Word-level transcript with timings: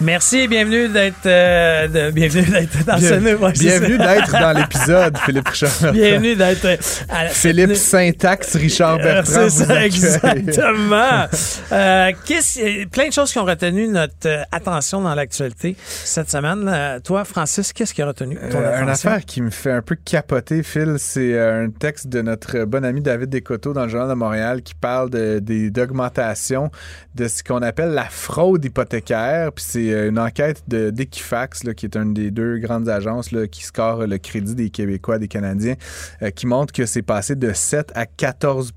Merci 0.00 0.38
et 0.40 0.48
bienvenue 0.48 0.88
d'être 0.88 1.24
euh, 1.24 1.86
de- 1.86 2.10
bienvenue 2.10 2.42
d'être 2.50 2.84
dans 2.84 2.96
ce 2.98 3.14
Bien- 3.14 3.52
c'est 3.54 3.60
bienvenue 3.62 3.96
d'être 3.96 4.32
dans 4.32 4.52
l'épisode, 4.52 5.16
Philippe 5.24 5.48
Richard. 5.48 5.92
bienvenue 5.92 6.34
d'être 6.34 6.64
euh, 6.64 6.76
à 7.08 7.24
la- 7.24 7.30
Philippe 7.30 7.74
Syntaxe, 7.76 8.56
Richard 8.56 8.98
Euh, 8.98 9.04
Bertrand. 9.04 9.48
C'est 9.48 9.64
ça, 9.64 9.86
exactement. 9.86 11.26
Euh, 11.72 12.12
qu'est-ce- 12.26 12.86
plein 12.88 13.08
de 13.08 13.12
choses 13.12 13.32
qui 13.32 13.38
ont 13.38 13.44
retenu 13.44 13.88
notre 13.88 14.44
attention 14.52 15.00
dans 15.00 15.14
l'actualité 15.14 15.76
cette 15.80 16.30
semaine. 16.30 17.00
Toi, 17.02 17.24
Francis, 17.24 17.72
qu'est-ce 17.72 17.94
qui 17.94 18.02
a 18.02 18.06
retenu 18.06 18.36
ton 18.50 18.58
Euh, 18.58 18.76
une 18.82 18.88
attention? 18.88 19.10
affaire 19.10 19.24
qui 19.24 19.42
me 19.42 19.50
fait 19.50 19.72
un 19.72 19.82
peu 19.82 19.96
capoter, 20.04 20.62
Phil, 20.62 20.96
c'est 20.98 21.38
un 21.40 21.70
texte 21.70 22.08
de 22.08 22.20
notre 22.22 22.64
bon 22.64 22.84
ami 22.84 23.00
David 23.00 23.30
Descoteaux 23.30 23.72
dans 23.72 23.84
le 23.84 23.88
Journal 23.88 24.08
de 24.10 24.14
Montréal 24.14 24.62
qui 24.62 24.74
parle 24.74 25.10
de- 25.10 25.38
des- 25.40 25.70
d'augmentation 25.70 26.70
de 27.14 27.26
ce 27.28 27.42
qu'on 27.42 27.62
appelle 27.62 27.90
la 27.90 28.04
fraude 28.04 28.64
hypothécaire. 28.64 29.50
Puis 29.52 29.64
c'est 29.66 29.83
euh, 29.92 30.08
une 30.08 30.18
enquête 30.18 30.62
de 30.68 30.90
d'Equifax, 30.90 31.62
qui 31.76 31.86
est 31.86 31.96
une 31.96 32.14
des 32.14 32.30
deux 32.30 32.58
grandes 32.58 32.88
agences 32.88 33.30
qui 33.50 33.64
score 33.64 34.06
le 34.06 34.18
crédit 34.18 34.54
des 34.54 34.70
Québécois, 34.70 35.18
des 35.18 35.28
Canadiens, 35.28 35.74
euh, 36.22 36.30
qui 36.30 36.46
montre 36.46 36.72
que 36.72 36.86
c'est 36.86 37.02
passé 37.02 37.34
de 37.36 37.52
7 37.52 37.92
à 37.94 38.06
14 38.06 38.72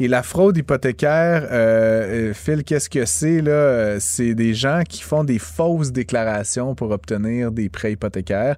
Et 0.00 0.08
la 0.08 0.22
fraude 0.22 0.56
hypothécaire, 0.56 1.48
euh, 1.50 2.32
Phil, 2.34 2.64
qu'est-ce 2.64 2.88
que 2.88 3.04
c'est? 3.04 3.40
là? 3.40 4.00
C'est 4.00 4.34
des 4.34 4.54
gens 4.54 4.82
qui 4.88 5.02
font 5.02 5.24
des 5.24 5.38
fausses 5.38 5.92
déclarations 5.92 6.74
pour 6.74 6.90
obtenir 6.90 7.52
des 7.52 7.68
prêts 7.68 7.92
hypothécaires. 7.92 8.56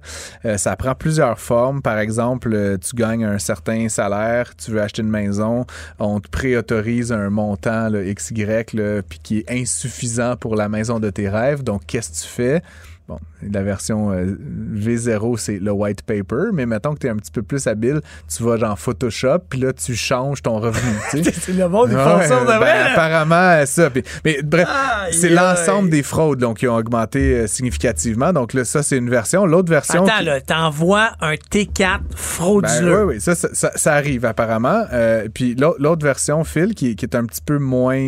Ça 0.57 0.75
prend 0.75 0.95
plusieurs 0.95 1.39
formes. 1.39 1.81
Par 1.81 1.99
exemple, 1.99 2.77
tu 2.79 2.95
gagnes 2.95 3.25
un 3.25 3.39
certain 3.39 3.89
salaire, 3.89 4.55
tu 4.55 4.71
veux 4.71 4.81
acheter 4.81 5.01
une 5.01 5.09
maison, 5.09 5.65
on 5.99 6.19
te 6.19 6.29
préautorise 6.29 7.11
un 7.11 7.29
montant 7.29 7.89
XY 7.91 9.01
puis 9.07 9.19
qui 9.21 9.39
est 9.39 9.51
insuffisant 9.51 10.35
pour 10.35 10.55
la 10.55 10.69
maison 10.69 10.99
de 10.99 11.09
tes 11.09 11.29
rêves. 11.29 11.50
Donc, 11.59 11.85
qu'est-ce 11.85 12.09
que 12.09 12.27
tu 12.27 12.27
fais? 12.27 12.63
Bon, 13.11 13.19
la 13.51 13.61
version 13.61 14.11
euh, 14.13 14.37
V0, 14.73 15.37
c'est 15.37 15.59
le 15.59 15.71
white 15.71 16.01
paper, 16.03 16.51
mais 16.53 16.65
mettons 16.65 16.93
que 16.93 16.99
tu 16.99 17.07
es 17.07 17.09
un 17.09 17.17
petit 17.17 17.31
peu 17.31 17.41
plus 17.41 17.67
habile, 17.67 17.99
tu 18.33 18.41
vas 18.41 18.55
dans 18.57 18.77
Photoshop, 18.77 19.39
puis 19.49 19.59
là, 19.59 19.73
tu 19.73 19.95
changes 19.95 20.41
ton 20.41 20.59
revenu. 20.61 20.93
C'est 21.11 21.49
le 21.53 21.67
monde, 21.67 21.89
ils 21.91 21.97
Ouais, 21.97 22.03
font 22.03 22.21
ça 22.21 22.39
de 22.41 22.45
ben, 22.45 22.57
vrai. 22.59 22.83
là. 22.83 22.91
apparemment, 22.93 23.35
euh, 23.35 23.65
ça. 23.65 23.89
Mais 24.23 24.41
bref, 24.43 24.69
c'est 25.11 25.27
l'ensemble 25.29 25.89
des 25.89 26.03
fraudes 26.03 26.39
donc, 26.39 26.59
qui 26.59 26.67
ont 26.69 26.75
augmenté 26.75 27.33
euh, 27.35 27.47
significativement. 27.47 28.31
Donc 28.31 28.53
là, 28.53 28.63
ça, 28.63 28.81
c'est 28.81 28.95
une 28.97 29.09
version. 29.09 29.45
L'autre 29.45 29.69
version. 29.69 30.05
Attends, 30.05 30.19
qui- 30.19 30.25
là, 30.25 30.39
t'envoies 30.39 31.09
un 31.19 31.33
T4 31.33 31.73
Ben, 31.77 31.99
frauduleux. 32.15 33.05
oui, 33.07 33.15
oui, 33.15 33.21
ça, 33.21 33.35
ça, 33.35 33.49
ça- 33.51 33.71
ça 33.75 33.93
arrive 33.93 34.23
apparemment. 34.25 34.85
Euh, 34.93 35.27
puis 35.33 35.55
l'au- 35.55 35.75
l'autre 35.79 36.05
version, 36.05 36.43
Phil, 36.45 36.75
qui, 36.75 36.95
qui 36.95 37.03
est 37.05 37.15
un 37.15 37.25
petit 37.25 37.41
peu 37.45 37.57
moins, 37.57 37.99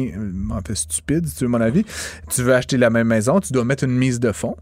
un 0.56 0.61
peu 0.61 0.75
stupide, 0.75 1.27
si 1.27 1.35
tu 1.35 1.44
veux 1.44 1.50
mon 1.50 1.59
avis, 1.61 1.83
tu 2.29 2.41
veux 2.41 2.53
acheter 2.56 2.77
la 2.77 2.89
même 2.89 3.07
maison, 3.07 3.39
tu 3.41 3.51
dois 3.51 3.66
mettre 3.66 3.83
une 3.83 3.97
mise 3.97 4.19
de 4.19 4.31
fonds. 4.31 4.56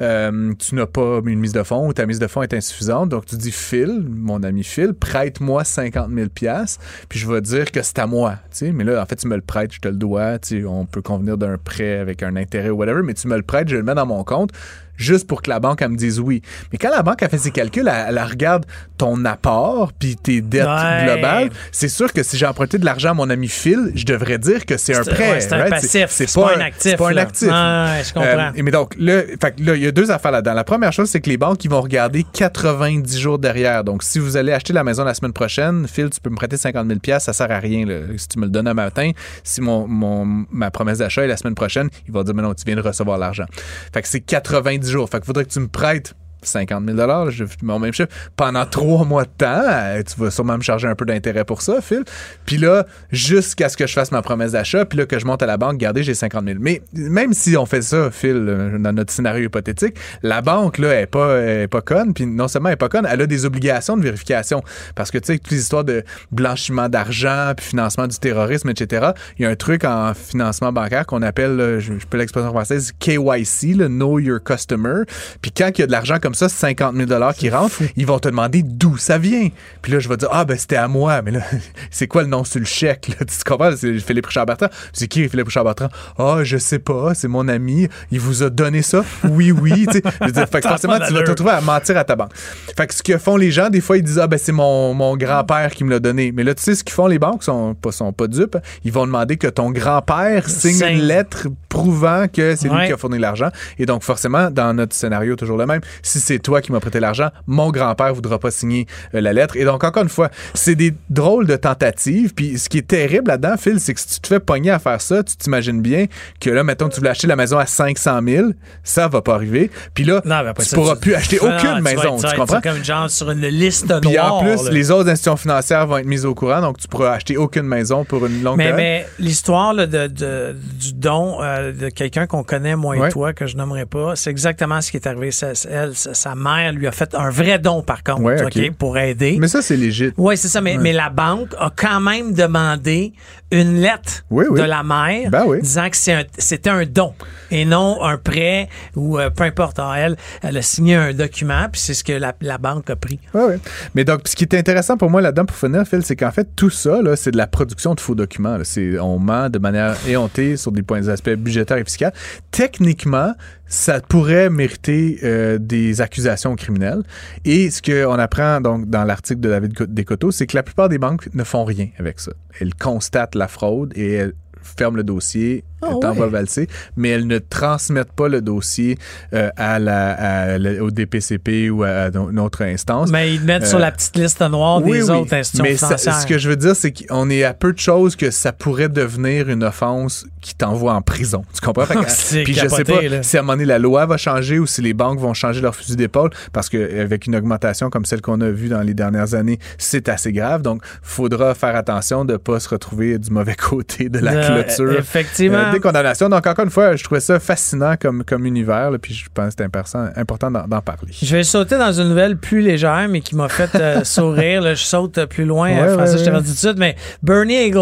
Euh, 0.00 0.52
tu 0.58 0.74
n'as 0.74 0.86
pas 0.86 1.20
une 1.24 1.40
mise 1.40 1.52
de 1.52 1.62
fonds 1.62 1.88
ou 1.88 1.92
ta 1.92 2.06
mise 2.06 2.18
de 2.18 2.26
fonds 2.26 2.42
est 2.42 2.54
insuffisante. 2.54 3.08
Donc 3.08 3.26
tu 3.26 3.36
dis, 3.36 3.52
Phil, 3.52 4.06
mon 4.08 4.42
ami 4.42 4.64
Phil, 4.64 4.94
prête-moi 4.94 5.64
50 5.64 6.10
000 6.10 6.28
pièces 6.28 6.78
puis 7.08 7.18
je 7.18 7.30
vais 7.30 7.40
dire 7.40 7.70
que 7.70 7.82
c'est 7.82 7.98
à 7.98 8.06
moi. 8.06 8.36
Mais 8.60 8.84
là, 8.84 9.02
en 9.02 9.06
fait, 9.06 9.16
tu 9.16 9.28
me 9.28 9.36
le 9.36 9.42
prêtes, 9.42 9.72
je 9.72 9.80
te 9.80 9.88
le 9.88 9.96
dois. 9.96 10.38
On 10.66 10.86
peut 10.86 11.02
convenir 11.02 11.38
d'un 11.38 11.58
prêt 11.58 11.98
avec 11.98 12.22
un 12.22 12.36
intérêt 12.36 12.70
ou 12.70 12.76
whatever, 12.76 13.02
mais 13.02 13.14
tu 13.14 13.28
me 13.28 13.36
le 13.36 13.42
prêtes, 13.42 13.68
je 13.68 13.76
le 13.76 13.82
mets 13.82 13.94
dans 13.94 14.06
mon 14.06 14.24
compte 14.24 14.50
juste 14.96 15.26
pour 15.26 15.42
que 15.42 15.50
la 15.50 15.58
banque 15.60 15.82
elle 15.82 15.90
me 15.90 15.96
dise 15.96 16.20
oui. 16.20 16.42
Mais 16.72 16.78
quand 16.78 16.90
la 16.90 17.02
banque 17.02 17.22
a 17.22 17.28
fait 17.28 17.38
ses 17.38 17.50
calculs, 17.50 17.88
elle, 17.88 18.16
elle 18.18 18.24
regarde 18.24 18.66
ton 18.98 19.24
apport 19.24 19.92
puis 19.98 20.16
tes 20.16 20.40
dettes 20.40 20.66
Ouais. 20.66 21.04
globales. 21.04 21.50
C'est 21.72 21.88
sûr 21.88 22.12
que 22.12 22.22
si 22.22 22.36
j'ai 22.36 22.46
emprunté 22.46 22.78
de 22.78 22.84
l'argent 22.84 23.10
à 23.10 23.14
mon 23.14 23.28
ami 23.30 23.48
Phil, 23.48 23.90
je 23.94 24.04
devrais 24.04 24.38
dire 24.38 24.64
que 24.66 24.76
c'est 24.76 24.94
un 24.94 25.02
prêt. 25.02 25.30
ouais, 25.32 25.40
c'est 25.40 25.52
un 25.52 25.68
passif, 25.68 26.06
c'est 26.10 26.32
pas 26.32 26.56
un 26.56 26.60
actif, 26.60 26.90
C'est 26.92 26.96
pas 26.96 27.10
un 27.10 27.16
actif. 27.16 27.48
Je 27.48 28.12
comprends. 28.14 28.52
Euh, 28.56 28.62
mais 28.62 28.70
donc, 28.70 28.94
là, 28.98 29.22
il 29.58 29.82
y 29.82 29.86
a 29.86 29.90
deux 29.90 30.10
affaires 30.10 30.30
là-dedans. 30.32 30.54
La 30.54 30.64
première 30.64 30.92
chose, 30.92 31.08
c'est 31.10 31.20
que 31.20 31.28
les 31.30 31.36
banques, 31.36 31.64
ils 31.64 31.70
vont 31.70 31.80
regarder 31.80 32.24
90 32.32 33.18
jours 33.18 33.38
derrière. 33.38 33.84
Donc, 33.84 34.02
si 34.02 34.18
vous 34.18 34.36
allez 34.36 34.52
acheter 34.52 34.72
la 34.72 34.84
maison 34.84 35.04
la 35.04 35.14
semaine 35.14 35.32
prochaine, 35.32 35.86
Phil, 35.88 36.10
tu 36.10 36.20
peux 36.20 36.30
me 36.30 36.36
prêter 36.36 36.56
50 36.56 36.86
000 36.86 37.18
ça 37.18 37.32
sert 37.32 37.50
à 37.50 37.58
rien. 37.58 37.86
là. 37.86 38.00
Si 38.16 38.28
tu 38.28 38.38
me 38.38 38.44
le 38.44 38.50
donnes 38.50 38.68
un 38.68 38.74
matin, 38.74 39.10
si 39.44 39.60
mon, 39.60 39.86
mon- 39.86 40.44
ma 40.50 40.70
promesse 40.70 40.98
d'achat 40.98 41.24
est 41.24 41.28
la 41.28 41.36
semaine 41.36 41.54
prochaine, 41.54 41.88
il 42.06 42.12
va 42.12 42.22
dire, 42.22 42.34
mais 42.34 42.42
non, 42.42 42.54
tu 42.54 42.64
viens 42.66 42.76
de 42.76 42.80
recevoir 42.80 43.18
l'argent. 43.18 43.44
Fait 43.92 44.02
que 44.02 44.08
c'est 44.08 44.20
90 44.20 44.81
jours. 44.86 45.08
Fait 45.08 45.24
faudrait 45.24 45.44
que 45.44 45.50
tu 45.50 45.60
me 45.60 45.68
prêtes 45.68 46.14
50 46.42 46.84
000 46.86 47.30
je 47.30 47.44
mon 47.62 47.78
même 47.78 47.92
chiffre, 47.92 48.08
pendant 48.36 48.66
trois 48.66 49.04
mois 49.04 49.24
de 49.24 49.30
temps. 49.36 49.62
Euh, 49.64 50.02
tu 50.02 50.20
vas 50.20 50.30
sûrement 50.30 50.56
me 50.56 50.62
charger 50.62 50.88
un 50.88 50.94
peu 50.94 51.04
d'intérêt 51.04 51.44
pour 51.44 51.62
ça, 51.62 51.80
Phil. 51.80 52.04
Puis 52.46 52.56
là, 52.56 52.86
jusqu'à 53.10 53.68
ce 53.68 53.76
que 53.76 53.86
je 53.86 53.92
fasse 53.92 54.12
ma 54.12 54.22
promesse 54.22 54.52
d'achat, 54.52 54.84
puis 54.84 54.98
là, 54.98 55.06
que 55.06 55.18
je 55.18 55.26
monte 55.26 55.42
à 55.42 55.46
la 55.46 55.56
banque, 55.56 55.72
regardez, 55.72 56.02
j'ai 56.02 56.14
50 56.14 56.44
000. 56.44 56.58
Mais 56.60 56.82
même 56.92 57.32
si 57.32 57.56
on 57.56 57.66
fait 57.66 57.82
ça, 57.82 58.10
Phil, 58.10 58.36
euh, 58.48 58.78
dans 58.78 58.92
notre 58.92 59.12
scénario 59.12 59.46
hypothétique, 59.46 59.96
la 60.22 60.42
banque, 60.42 60.78
là, 60.78 61.00
est 61.00 61.06
pas, 61.06 61.40
est 61.40 61.68
pas 61.68 61.80
conne. 61.80 62.14
Puis 62.14 62.26
non 62.26 62.48
seulement 62.48 62.68
elle 62.68 62.74
est 62.74 62.76
pas 62.76 62.88
conne, 62.88 63.06
elle 63.08 63.20
a 63.20 63.26
des 63.26 63.44
obligations 63.44 63.96
de 63.96 64.02
vérification. 64.02 64.62
Parce 64.94 65.10
que, 65.10 65.18
tu 65.18 65.32
sais, 65.32 65.38
toutes 65.38 65.52
les 65.52 65.60
histoires 65.60 65.84
de 65.84 66.02
blanchiment 66.30 66.88
d'argent, 66.88 67.52
puis 67.56 67.66
financement 67.66 68.06
du 68.06 68.18
terrorisme, 68.18 68.70
etc., 68.70 69.10
il 69.38 69.42
y 69.42 69.46
a 69.46 69.50
un 69.50 69.56
truc 69.56 69.84
en 69.84 70.12
financement 70.14 70.72
bancaire 70.72 71.06
qu'on 71.06 71.22
appelle, 71.22 71.56
là, 71.56 71.78
je, 71.78 71.94
je 71.98 72.06
peux 72.06 72.18
l'expression 72.18 72.50
française, 72.50 72.92
KYC, 72.98 73.76
le 73.76 73.88
Know 73.88 74.18
Your 74.18 74.42
Customer. 74.42 75.02
Puis 75.40 75.52
quand 75.52 75.70
il 75.76 75.80
y 75.80 75.84
a 75.84 75.86
de 75.86 75.92
l'argent 75.92 76.18
comme 76.20 76.31
ça, 76.34 76.48
50 76.48 76.96
000 76.96 77.32
qui 77.36 77.50
rentre, 77.50 77.76
ils 77.96 78.06
vont 78.06 78.18
te 78.18 78.28
demander 78.28 78.62
d'où 78.62 78.96
ça 78.96 79.18
vient. 79.18 79.48
Puis 79.82 79.92
là, 79.92 79.98
je 79.98 80.08
vais 80.08 80.16
dire, 80.16 80.28
ah, 80.32 80.44
ben 80.44 80.56
c'était 80.56 80.76
à 80.76 80.88
moi. 80.88 81.22
Mais 81.22 81.32
là, 81.32 81.40
c'est 81.90 82.06
quoi 82.06 82.22
le 82.22 82.28
nom 82.28 82.44
sur 82.44 82.60
le 82.60 82.66
chèque? 82.66 83.08
Là? 83.08 83.16
Tu 83.20 83.36
te 83.36 83.44
comprends? 83.44 83.70
C'est 83.76 83.98
Philippe 84.00 84.26
Richard 84.26 84.46
Bertrand. 84.46 84.68
C'est 84.92 85.08
qui 85.08 85.28
Philippe 85.28 85.46
Richard 85.46 85.64
Bertrand? 85.64 85.88
Ah, 86.18 86.38
je 86.42 86.56
sais 86.56 86.78
pas, 86.78 87.14
c'est 87.14 87.28
mon 87.28 87.48
ami. 87.48 87.88
Il 88.10 88.20
vous 88.20 88.42
a 88.42 88.50
donné 88.50 88.82
ça? 88.82 89.04
Oui, 89.24 89.52
oui. 89.52 89.86
tu 89.86 89.98
sais. 89.98 90.02
Je 90.20 90.26
veux 90.26 90.32
dire, 90.32 90.48
fait 90.48 90.60
que 90.60 90.68
forcément, 90.72 90.98
tu 90.98 91.12
vas 91.12 91.22
te 91.22 91.30
retrouver 91.30 91.52
à 91.52 91.60
mentir 91.60 91.96
à 91.96 92.04
ta 92.04 92.16
banque. 92.16 92.32
Fait 92.76 92.86
que 92.86 92.94
ce 92.94 93.02
que 93.02 93.18
font 93.18 93.36
les 93.36 93.50
gens, 93.50 93.68
des 93.68 93.80
fois, 93.80 93.96
ils 93.96 94.02
disent, 94.02 94.18
ah, 94.18 94.26
ben 94.26 94.38
c'est 94.38 94.52
mon, 94.52 94.94
mon 94.94 95.16
grand-père 95.16 95.72
qui 95.72 95.84
me 95.84 95.90
l'a 95.90 96.00
donné. 96.00 96.32
Mais 96.32 96.44
là, 96.44 96.54
tu 96.54 96.62
sais, 96.62 96.74
ce 96.74 96.84
qu'ils 96.84 96.94
font 96.94 97.06
les 97.06 97.18
banques, 97.18 97.42
sont 97.42 97.74
pas, 97.74 97.92
sont 97.92 98.12
pas 98.12 98.26
dupes. 98.26 98.56
Ils 98.84 98.92
vont 98.92 99.06
demander 99.06 99.36
que 99.36 99.46
ton 99.46 99.70
grand-père 99.70 100.48
signe 100.48 100.74
Signe. 100.74 100.98
une 100.98 101.02
lettre 101.02 101.48
prouvant 101.68 102.26
que 102.28 102.54
c'est 102.56 102.68
lui 102.68 102.86
qui 102.86 102.92
a 102.92 102.96
fourni 102.96 103.18
l'argent. 103.18 103.48
Et 103.78 103.86
donc, 103.86 104.02
forcément, 104.02 104.50
dans 104.50 104.74
notre 104.74 104.94
scénario, 104.94 105.36
toujours 105.36 105.58
le 105.58 105.66
même, 105.66 105.80
si 106.02 106.20
c'est 106.22 106.38
toi 106.38 106.60
qui 106.60 106.72
m'as 106.72 106.80
prêté 106.80 107.00
l'argent, 107.00 107.28
mon 107.46 107.70
grand-père 107.70 108.14
voudra 108.14 108.38
pas 108.38 108.50
signer 108.50 108.86
euh, 109.14 109.20
la 109.20 109.32
lettre. 109.32 109.56
Et 109.56 109.64
donc, 109.64 109.84
encore 109.84 110.02
une 110.02 110.08
fois, 110.08 110.30
c'est 110.54 110.74
des 110.74 110.94
drôles 111.10 111.46
de 111.46 111.56
tentatives. 111.56 112.32
Puis, 112.34 112.58
ce 112.58 112.68
qui 112.68 112.78
est 112.78 112.86
terrible 112.86 113.28
là-dedans, 113.28 113.54
Phil, 113.58 113.80
c'est 113.80 113.94
que 113.94 114.00
si 114.00 114.08
tu 114.08 114.20
te 114.20 114.26
fais 114.28 114.40
pogner 114.40 114.70
à 114.70 114.78
faire 114.78 115.00
ça, 115.00 115.22
tu 115.22 115.36
t'imagines 115.36 115.80
bien 115.82 116.06
que 116.40 116.50
là, 116.50 116.64
mettons, 116.64 116.88
tu 116.88 116.98
voulais 116.98 117.10
acheter 117.10 117.26
la 117.26 117.36
maison 117.36 117.58
à 117.58 117.66
500 117.66 118.20
000, 118.26 118.48
ça 118.82 119.08
va 119.08 119.22
pas 119.22 119.34
arriver. 119.34 119.70
Puis 119.94 120.04
là, 120.04 120.22
Non, 120.24 120.42
mais 120.42 120.48
après 120.50 120.62
tu 120.64 120.70
ça, 120.70 120.76
pourras 120.76 120.94
tu- 120.94 121.00
plus 121.00 121.14
acheter 121.14 121.38
non, 121.42 121.56
aucune 121.56 121.76
tu 121.76 121.82
maison. 121.82 122.16
Tu 122.18 122.26
être 122.26 122.36
comprends? 122.36 122.60
comme 122.60 122.84
genre 122.84 123.10
sur 123.10 123.30
une 123.30 123.40
liste 123.46 124.00
Puis 124.00 124.12
noire. 124.12 124.34
en 124.34 124.42
plus, 124.44 124.64
là. 124.64 124.70
les 124.70 124.90
autres 124.90 125.08
institutions 125.08 125.36
financières 125.36 125.86
vont 125.86 125.98
être 125.98 126.06
mises 126.06 126.24
au 126.24 126.34
courant, 126.34 126.60
donc 126.60 126.78
tu 126.78 126.88
pourras 126.88 127.12
acheter 127.12 127.36
aucune 127.36 127.62
maison 127.64 128.04
pour 128.04 128.26
une 128.26 128.42
longue 128.42 128.56
Mais, 128.58 128.72
période. 128.72 128.76
mais 128.78 129.06
l'histoire 129.18 129.74
de, 129.74 129.84
de- 129.86 130.56
du 130.78 130.92
don 130.94 131.42
euh, 131.42 131.72
de 131.72 131.88
quelqu'un 131.88 132.26
qu'on 132.26 132.42
connaît, 132.44 132.76
moi 132.76 132.96
et 132.96 133.00
Ouais. 133.00 133.08
toi, 133.10 133.32
que 133.32 133.46
je 133.46 133.56
nommerai 133.56 133.86
pas, 133.86 134.14
c'est 134.16 134.30
exactement 134.30 134.80
ce 134.80 134.90
qui 134.90 134.96
est 134.98 135.06
arrivé. 135.06 135.30
Elle, 135.70 135.92
sa 136.12 136.34
mère 136.34 136.72
lui 136.72 136.86
a 136.86 136.92
fait 136.92 137.14
un 137.14 137.30
vrai 137.30 137.58
don, 137.58 137.82
par 137.82 138.02
contre, 138.02 138.22
Ouais, 138.22 138.70
pour 138.70 138.98
aider. 138.98 139.36
Mais 139.40 139.48
ça, 139.48 139.62
c'est 139.62 139.76
légit. 139.76 140.12
Oui, 140.16 140.36
c'est 140.36 140.48
ça, 140.48 140.60
mais, 140.60 140.76
mais 140.78 140.92
la 140.92 141.10
banque 141.10 141.54
a 141.58 141.70
quand 141.74 142.00
même 142.00 142.32
demandé 142.32 143.12
une 143.50 143.80
lettre 143.80 144.24
Oui, 144.30 144.44
oui. 144.48 144.60
de 144.60 144.64
la 144.64 144.82
mère 144.82 145.30
Ben 145.30 145.44
oui. 145.46 145.60
disant 145.60 145.88
que 145.90 146.10
un- 146.10 146.24
c'était 146.38 146.70
un, 146.70 146.84
don 146.86 147.14
et 147.52 147.64
non 147.64 148.02
un 148.02 148.16
prêt 148.16 148.68
ou 148.96 149.18
euh, 149.18 149.30
peu 149.30 149.44
importe. 149.44 149.78
Alors, 149.78 149.94
elle, 149.94 150.16
elle 150.42 150.56
a 150.56 150.62
signé 150.62 150.96
un 150.96 151.12
document, 151.12 151.66
puis 151.70 151.80
c'est 151.80 151.94
ce 151.94 152.02
que 152.02 152.12
la, 152.12 152.58
banque 152.58 152.90
a 152.90 152.96
pris. 152.96 153.20
Oui, 153.34 153.42
oui. 153.48 153.54
Mais 153.94 154.04
donc, 154.04 154.26
ce 154.26 154.34
qui 154.34 154.44
est 154.44 154.54
intéressant 154.54 154.96
pour 154.96 155.10
moi 155.10 155.20
là-dedans, 155.20 155.44
pour 155.44 155.56
finir, 155.56 155.86
Phil, 155.86 156.02
c'est 156.02 156.16
qu'en 156.16 156.30
fait, 156.32 156.48
tout 156.56 156.70
ça, 156.70 156.98
c'est 157.16 157.30
de 157.30 157.36
la 157.36 157.46
production 157.46 157.94
de 157.94 158.00
faux 158.00 158.14
documents. 158.14 158.58
C'est, 158.64 158.98
on 158.98 159.18
ment 159.18 159.48
de 159.48 159.58
manière 159.58 159.96
éhontée 160.08 160.56
sur 160.56 160.72
des 160.72 160.82
points 160.82 161.00
des 161.02 161.08
aspects 161.08 161.30
budgétaires 161.30 161.76
et 161.76 161.84
fiscaux. 161.84 162.06
Techniquement, 162.50 163.34
ça 163.66 164.00
pourrait 164.00 164.50
mériter 164.50 165.18
euh, 165.22 165.58
des 165.58 166.00
accusations 166.00 166.56
criminelles. 166.56 167.02
Et 167.44 167.70
ce 167.70 167.82
qu'on 167.82 168.18
apprend 168.18 168.60
donc 168.60 168.88
dans 168.88 169.04
l'article 169.04 169.40
de 169.40 169.48
David 169.48 169.74
Co- 169.74 169.86
Descoteaux, 169.86 170.30
c'est 170.30 170.46
que 170.46 170.56
la 170.56 170.62
plupart 170.62 170.88
des 170.88 170.98
banques 170.98 171.28
ne 171.34 171.44
font 171.44 171.64
rien 171.64 171.88
avec 171.98 172.20
ça. 172.20 172.32
Elles 172.60 172.74
constatent 172.74 173.34
la 173.34 173.48
fraude 173.48 173.92
et 173.96 174.12
elles 174.12 174.34
ferment 174.62 174.96
le 174.96 175.04
dossier 175.04 175.64
Ah 175.82 175.94
t'envoie 176.00 176.26
ouais. 176.26 176.32
valser, 176.32 176.68
mais 176.96 177.08
elles 177.10 177.26
ne 177.26 177.38
transmettent 177.38 178.12
pas 178.12 178.28
le 178.28 178.40
dossier 178.40 178.98
euh, 179.34 179.50
à 179.56 179.78
la, 179.78 180.12
à 180.12 180.58
la- 180.58 180.82
au 180.82 180.90
DPCP 180.90 181.70
ou 181.70 181.82
à, 181.82 182.08
une 182.14 182.38
autre 182.38 182.62
instance. 182.62 183.10
Mais 183.10 183.34
ils 183.34 183.40
te 183.40 183.46
mettent 183.46 183.66
sur 183.66 183.78
Euh, 183.78 183.82
la 183.82 183.90
petite 183.92 184.16
liste 184.16 184.40
noire 184.42 184.80
des 184.80 185.10
autres 185.10 185.34
institutions 185.34 185.64
Mais 185.64 185.76
ça- 185.76 185.96
ce 185.98 186.26
que 186.26 186.38
je 186.38 186.48
veux 186.48 186.56
dire, 186.56 186.76
c'est 186.76 186.92
qu'on 186.92 187.28
est 187.30 187.44
à 187.44 187.54
peu 187.54 187.72
de 187.72 187.78
choses 187.78 188.16
que 188.16 188.30
ça 188.30 188.52
pourrait 188.52 188.88
devenir 188.88 189.48
une 189.48 189.64
offense 189.64 190.24
qui 190.40 190.54
t'envoie 190.54 190.94
en 190.94 191.02
prison. 191.02 191.44
Tu 191.54 191.60
comprends? 191.60 191.86
Fait 191.86 191.94
que- 192.04 192.10
C'est 192.10 192.42
Puis 192.44 192.54
je 192.54 192.68
sais 192.68 192.84
pas 192.84 193.02
là. 193.02 193.22
si 193.22 193.36
à 193.36 193.40
un 193.40 193.42
moment 193.42 193.54
donné 193.54 193.64
la 193.64 193.78
loi 193.78 194.06
va 194.06 194.16
changer 194.16 194.58
ou 194.58 194.66
si 194.66 194.82
les 194.82 194.94
banques 194.94 195.18
vont 195.18 195.34
changer 195.34 195.60
leur 195.60 195.74
fusil 195.74 195.96
d'épaule, 195.96 196.30
parce 196.52 196.68
qu'avec 196.68 197.26
une 197.26 197.36
augmentation 197.36 197.90
comme 197.90 198.04
celle 198.04 198.20
qu'on 198.20 198.40
a 198.40 198.50
vue 198.50 198.68
dans 198.68 198.82
les 198.82 198.94
dernières 198.94 199.34
années, 199.34 199.58
c'est 199.78 200.08
assez 200.08 200.32
grave. 200.32 200.62
Donc, 200.62 200.82
faudra 201.02 201.54
faire 201.54 201.74
attention 201.76 202.24
de 202.24 202.36
pas 202.36 202.60
se 202.60 202.68
retrouver 202.68 203.18
du 203.18 203.30
mauvais 203.30 203.54
côté 203.70 204.08
de 204.08 204.18
la 204.18 204.44
clôture. 204.64 204.98
effectivement. 204.98 205.58
euh, 205.58 205.71
des 205.72 205.80
condamnations. 205.80 206.28
Donc, 206.28 206.46
encore 206.46 206.64
une 206.64 206.70
fois, 206.70 206.96
je 206.96 207.04
trouvais 207.04 207.20
ça 207.20 207.38
fascinant 207.40 207.94
comme, 208.00 208.24
comme 208.24 208.46
univers, 208.46 208.90
là, 208.90 208.98
puis 208.98 209.14
je 209.14 209.26
pense 209.32 209.54
que 209.54 209.62
c'est 209.86 210.18
important, 210.18 210.50
d'en 210.50 210.80
parler. 210.80 211.12
Je 211.12 211.36
vais 211.36 211.42
sauter 211.44 211.78
dans 211.78 211.92
une 211.92 212.08
nouvelle 212.08 212.36
plus 212.36 212.60
légère, 212.60 213.06
mais 213.08 213.20
qui 213.20 213.34
m'a 213.36 213.48
fait 213.48 213.74
euh, 213.74 214.04
sourire. 214.04 214.62
là. 214.62 214.74
Je 214.74 214.84
saute 214.84 215.24
plus 215.26 215.44
loin. 215.44 215.70
Ouais, 215.70 215.80
euh, 215.80 215.96
ouais, 215.96 216.06
je 216.18 216.24
t'avais 216.24 216.36
ouais. 216.36 216.42
dit 216.42 216.48
tout 216.48 216.54
de 216.54 216.58
suite, 216.58 216.78
mais 216.78 216.96
Bernie 217.22 217.72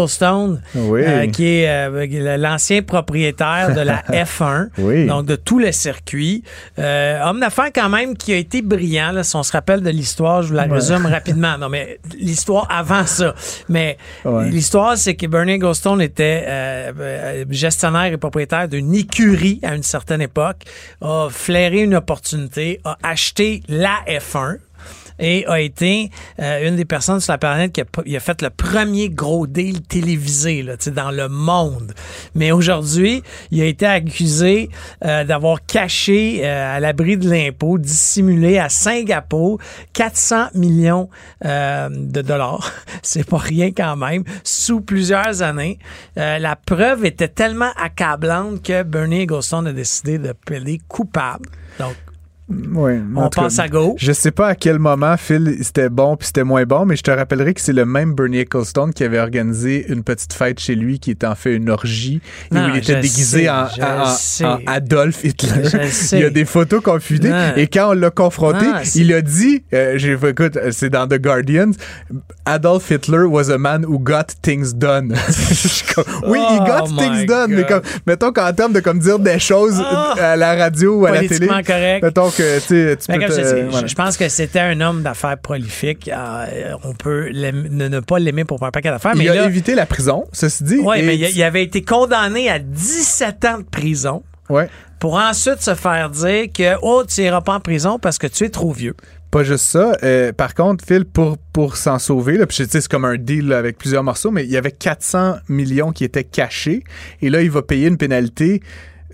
Oui. 0.75 1.01
euh, 1.05 1.27
qui 1.27 1.47
est 1.47 1.69
euh, 1.69 2.37
l'ancien 2.37 2.81
propriétaire 2.81 3.73
de 3.75 3.81
la 3.81 4.01
F1, 4.09 4.69
Oui. 4.77 5.07
donc 5.07 5.25
de 5.25 5.35
tout 5.35 5.59
le 5.59 5.71
circuit. 5.71 6.43
Euh, 6.79 7.21
homme 7.23 7.39
d'affaires 7.39 7.71
quand 7.73 7.89
même 7.89 8.15
qui 8.15 8.33
a 8.33 8.37
été 8.37 8.61
brillant. 8.61 9.11
Là, 9.11 9.23
si 9.23 9.35
on 9.35 9.43
se 9.43 9.51
rappelle 9.51 9.81
de 9.81 9.89
l'histoire, 9.89 10.41
je 10.43 10.49
vous 10.49 10.53
la 10.55 10.63
résume 10.63 11.05
rapidement. 11.05 11.57
Non, 11.57 11.69
mais 11.69 11.99
l'histoire 12.17 12.67
avant 12.69 13.05
ça. 13.05 13.33
Mais 13.69 13.97
l'histoire, 14.49 14.97
c'est 14.97 15.15
que 15.15 15.25
Bernie 15.27 15.53
Egglestone 15.53 16.01
était 16.01 16.43
euh, 16.47 17.45
et 17.83 18.17
propriétaire 18.17 18.67
d'une 18.67 18.93
écurie 18.93 19.59
à 19.63 19.75
une 19.75 19.83
certaine 19.83 20.21
époque, 20.21 20.63
a 21.01 21.29
flairé 21.29 21.81
une 21.81 21.95
opportunité, 21.95 22.79
a 22.83 22.97
acheté 23.03 23.63
la 23.67 24.01
F1 24.07 24.57
et 25.21 25.45
a 25.47 25.61
été 25.61 26.09
euh, 26.39 26.67
une 26.67 26.75
des 26.75 26.83
personnes 26.83 27.21
sur 27.21 27.31
la 27.31 27.37
planète 27.37 27.71
qui 27.71 27.81
a, 27.81 27.85
il 28.05 28.15
a 28.15 28.19
fait 28.19 28.41
le 28.41 28.49
premier 28.49 29.09
gros 29.09 29.47
deal 29.47 29.81
télévisé 29.81 30.63
là, 30.63 30.75
dans 30.93 31.11
le 31.11 31.29
monde. 31.29 31.93
Mais 32.35 32.51
aujourd'hui, 32.51 33.23
il 33.51 33.61
a 33.61 33.65
été 33.65 33.85
accusé 33.85 34.69
euh, 35.05 35.23
d'avoir 35.23 35.65
caché 35.65 36.41
euh, 36.43 36.75
à 36.75 36.79
l'abri 36.79 37.17
de 37.17 37.29
l'impôt, 37.29 37.77
dissimulé 37.77 38.57
à 38.57 38.67
Singapour 38.67 39.59
400 39.93 40.47
millions 40.55 41.09
euh, 41.45 41.89
de 41.91 42.21
dollars. 42.21 42.71
C'est 43.03 43.27
pas 43.27 43.37
rien 43.37 43.71
quand 43.71 43.95
même, 43.95 44.23
sous 44.43 44.81
plusieurs 44.81 45.41
années. 45.41 45.77
Euh, 46.17 46.39
la 46.39 46.55
preuve 46.55 47.05
était 47.05 47.27
tellement 47.27 47.71
accablante 47.81 48.63
que 48.63 48.83
Bernie 48.83 49.21
Egglestone 49.21 49.67
a 49.67 49.73
décidé 49.73 50.17
de 50.17 50.33
plaider 50.33 50.79
coupable. 50.87 51.49
Donc, 51.79 51.95
Oui, 52.73 52.93
on 53.15 53.29
cas, 53.29 53.43
passe 53.43 53.59
à 53.59 53.67
go. 53.67 53.95
Je 53.97 54.11
sais 54.11 54.31
pas 54.31 54.47
à 54.49 54.55
quel 54.55 54.79
moment 54.79 55.15
Phil 55.17 55.57
c'était 55.61 55.89
bon 55.89 56.15
puis 56.17 56.27
c'était 56.27 56.43
moins 56.43 56.63
bon, 56.65 56.85
mais 56.85 56.95
je 56.95 57.03
te 57.03 57.11
rappellerai 57.11 57.53
que 57.53 57.61
c'est 57.61 57.73
le 57.73 57.85
même 57.85 58.13
Bernie 58.13 58.39
Ecclestone 58.39 58.93
qui 58.93 59.03
avait 59.03 59.19
organisé 59.19 59.85
une 59.89 60.03
petite 60.03 60.33
fête 60.33 60.59
chez 60.59 60.75
lui 60.75 60.99
qui 60.99 61.11
était 61.11 61.27
en 61.27 61.35
fait 61.35 61.53
une 61.55 61.69
orgie 61.69 62.21
et 62.53 62.57
où 62.57 62.59
il 62.73 62.77
était 62.77 62.95
déguisé 62.95 63.43
sais, 63.43 63.49
en, 63.49 63.67
je 63.67 63.81
en- 63.81 64.01
en- 64.01 64.05
sais. 64.05 64.45
en 64.45 64.59
Adolf 64.67 65.23
Hitler. 65.23 65.69
Il 66.13 66.19
y 66.19 66.23
a 66.23 66.29
des 66.29 66.45
photos 66.45 66.81
confidées 66.81 67.29
Non. 67.29 67.53
et 67.55 67.67
quand 67.67 67.89
on 67.89 67.93
l'a 67.93 68.09
confronté, 68.09 68.65
Non, 68.65 68.73
il 68.95 69.13
a 69.13 69.21
dit, 69.21 69.63
euh, 69.73 69.93
j'ai 69.97 70.13
écoute, 70.13 70.57
c'est 70.71 70.89
dans 70.89 71.07
The 71.07 71.19
Guardian, 71.19 71.71
Adolf 72.45 72.89
Hitler 72.91 73.23
was 73.25 73.49
a 73.49 73.57
man 73.57 73.85
who 73.85 73.99
got 73.99 74.25
things 74.41 74.73
done. 74.73 75.13
Oui, 76.25 76.39
il 76.39 76.59
Oh 76.61 76.65
got 76.65 76.87
my 76.89 76.97
things 76.97 77.25
done, 77.25 77.51
mais 77.51 77.61
God. 77.63 77.67
comme 77.67 77.81
mettons 78.07 78.31
qu'en 78.31 78.51
termes 78.53 78.73
de 78.73 78.79
comme 78.79 78.99
dire 78.99 79.19
des 79.19 79.39
choses 79.39 79.81
Ah. 79.83 80.13
à 80.31 80.35
la 80.35 80.55
radio 80.55 80.99
ou 81.01 81.05
à 81.05 81.11
la 81.11 81.19
télé, 81.27 81.47
correct. 81.47 82.03
mettons 82.03 82.29
que 82.29 82.40
tu 82.67 82.73
Mais 83.09 83.25
peux 83.25 83.33
je, 83.33 83.55
dis, 83.55 83.69
voilà. 83.69 83.87
pense 83.95 84.17
que 84.17 84.29
c'était 84.29 84.59
un 84.59 84.79
homme 84.81 85.03
d'affaires 85.03 85.37
prolifique. 85.37 86.09
Euh, 86.13 86.73
on 86.83 86.93
peut 86.93 87.29
ne, 87.33 87.87
ne 87.87 87.99
pas 87.99 88.19
l'aimer 88.19 88.43
pour 88.45 88.61
un 88.63 88.71
paquet 88.71 88.89
d'affaires. 88.89 89.15
Mais 89.15 89.25
il 89.25 89.29
a 89.29 89.35
là, 89.35 89.45
évité 89.45 89.75
la 89.75 89.85
prison, 89.85 90.25
ceci 90.33 90.63
dit. 90.63 90.75
et- 90.95 91.01
mais 91.03 91.15
il, 91.17 91.29
il 91.35 91.43
avait 91.43 91.63
été 91.63 91.81
condamné 91.83 92.49
à 92.49 92.59
17 92.59 93.45
ans 93.45 93.57
de 93.59 93.63
prison 93.63 94.23
Ouais. 94.49 94.67
pour 94.99 95.13
ensuite 95.15 95.61
se 95.61 95.75
faire 95.75 96.09
dire 96.09 96.47
que 96.53 96.75
oh, 96.81 97.03
tu 97.07 97.21
iras 97.21 97.41
pas 97.41 97.53
en 97.53 97.59
prison 97.61 97.99
parce 97.99 98.17
que 98.17 98.27
tu 98.27 98.43
es 98.43 98.49
trop 98.49 98.71
vieux. 98.73 98.95
Pas 99.29 99.43
juste 99.45 99.63
ça. 99.63 99.93
euh, 100.03 100.33
par 100.33 100.53
contre, 100.53 100.83
Phil, 100.85 101.05
pour, 101.05 101.37
pour 101.53 101.77
s'en 101.77 101.99
sauver, 101.99 102.37
là, 102.37 102.45
puis 102.45 102.65
c'est 102.69 102.87
comme 102.89 103.05
un 103.05 103.15
deal 103.15 103.47
là, 103.47 103.59
avec 103.59 103.77
plusieurs 103.77 104.03
morceaux, 104.03 104.29
mais 104.29 104.43
il 104.43 104.51
y 104.51 104.57
avait 104.57 104.73
400 104.73 105.35
millions 105.47 105.93
qui 105.93 106.03
étaient 106.03 106.25
cachés. 106.25 106.83
Et 107.21 107.29
là, 107.29 107.41
il 107.41 107.49
va 107.49 107.61
payer 107.61 107.87
une 107.87 107.95
pénalité 107.97 108.61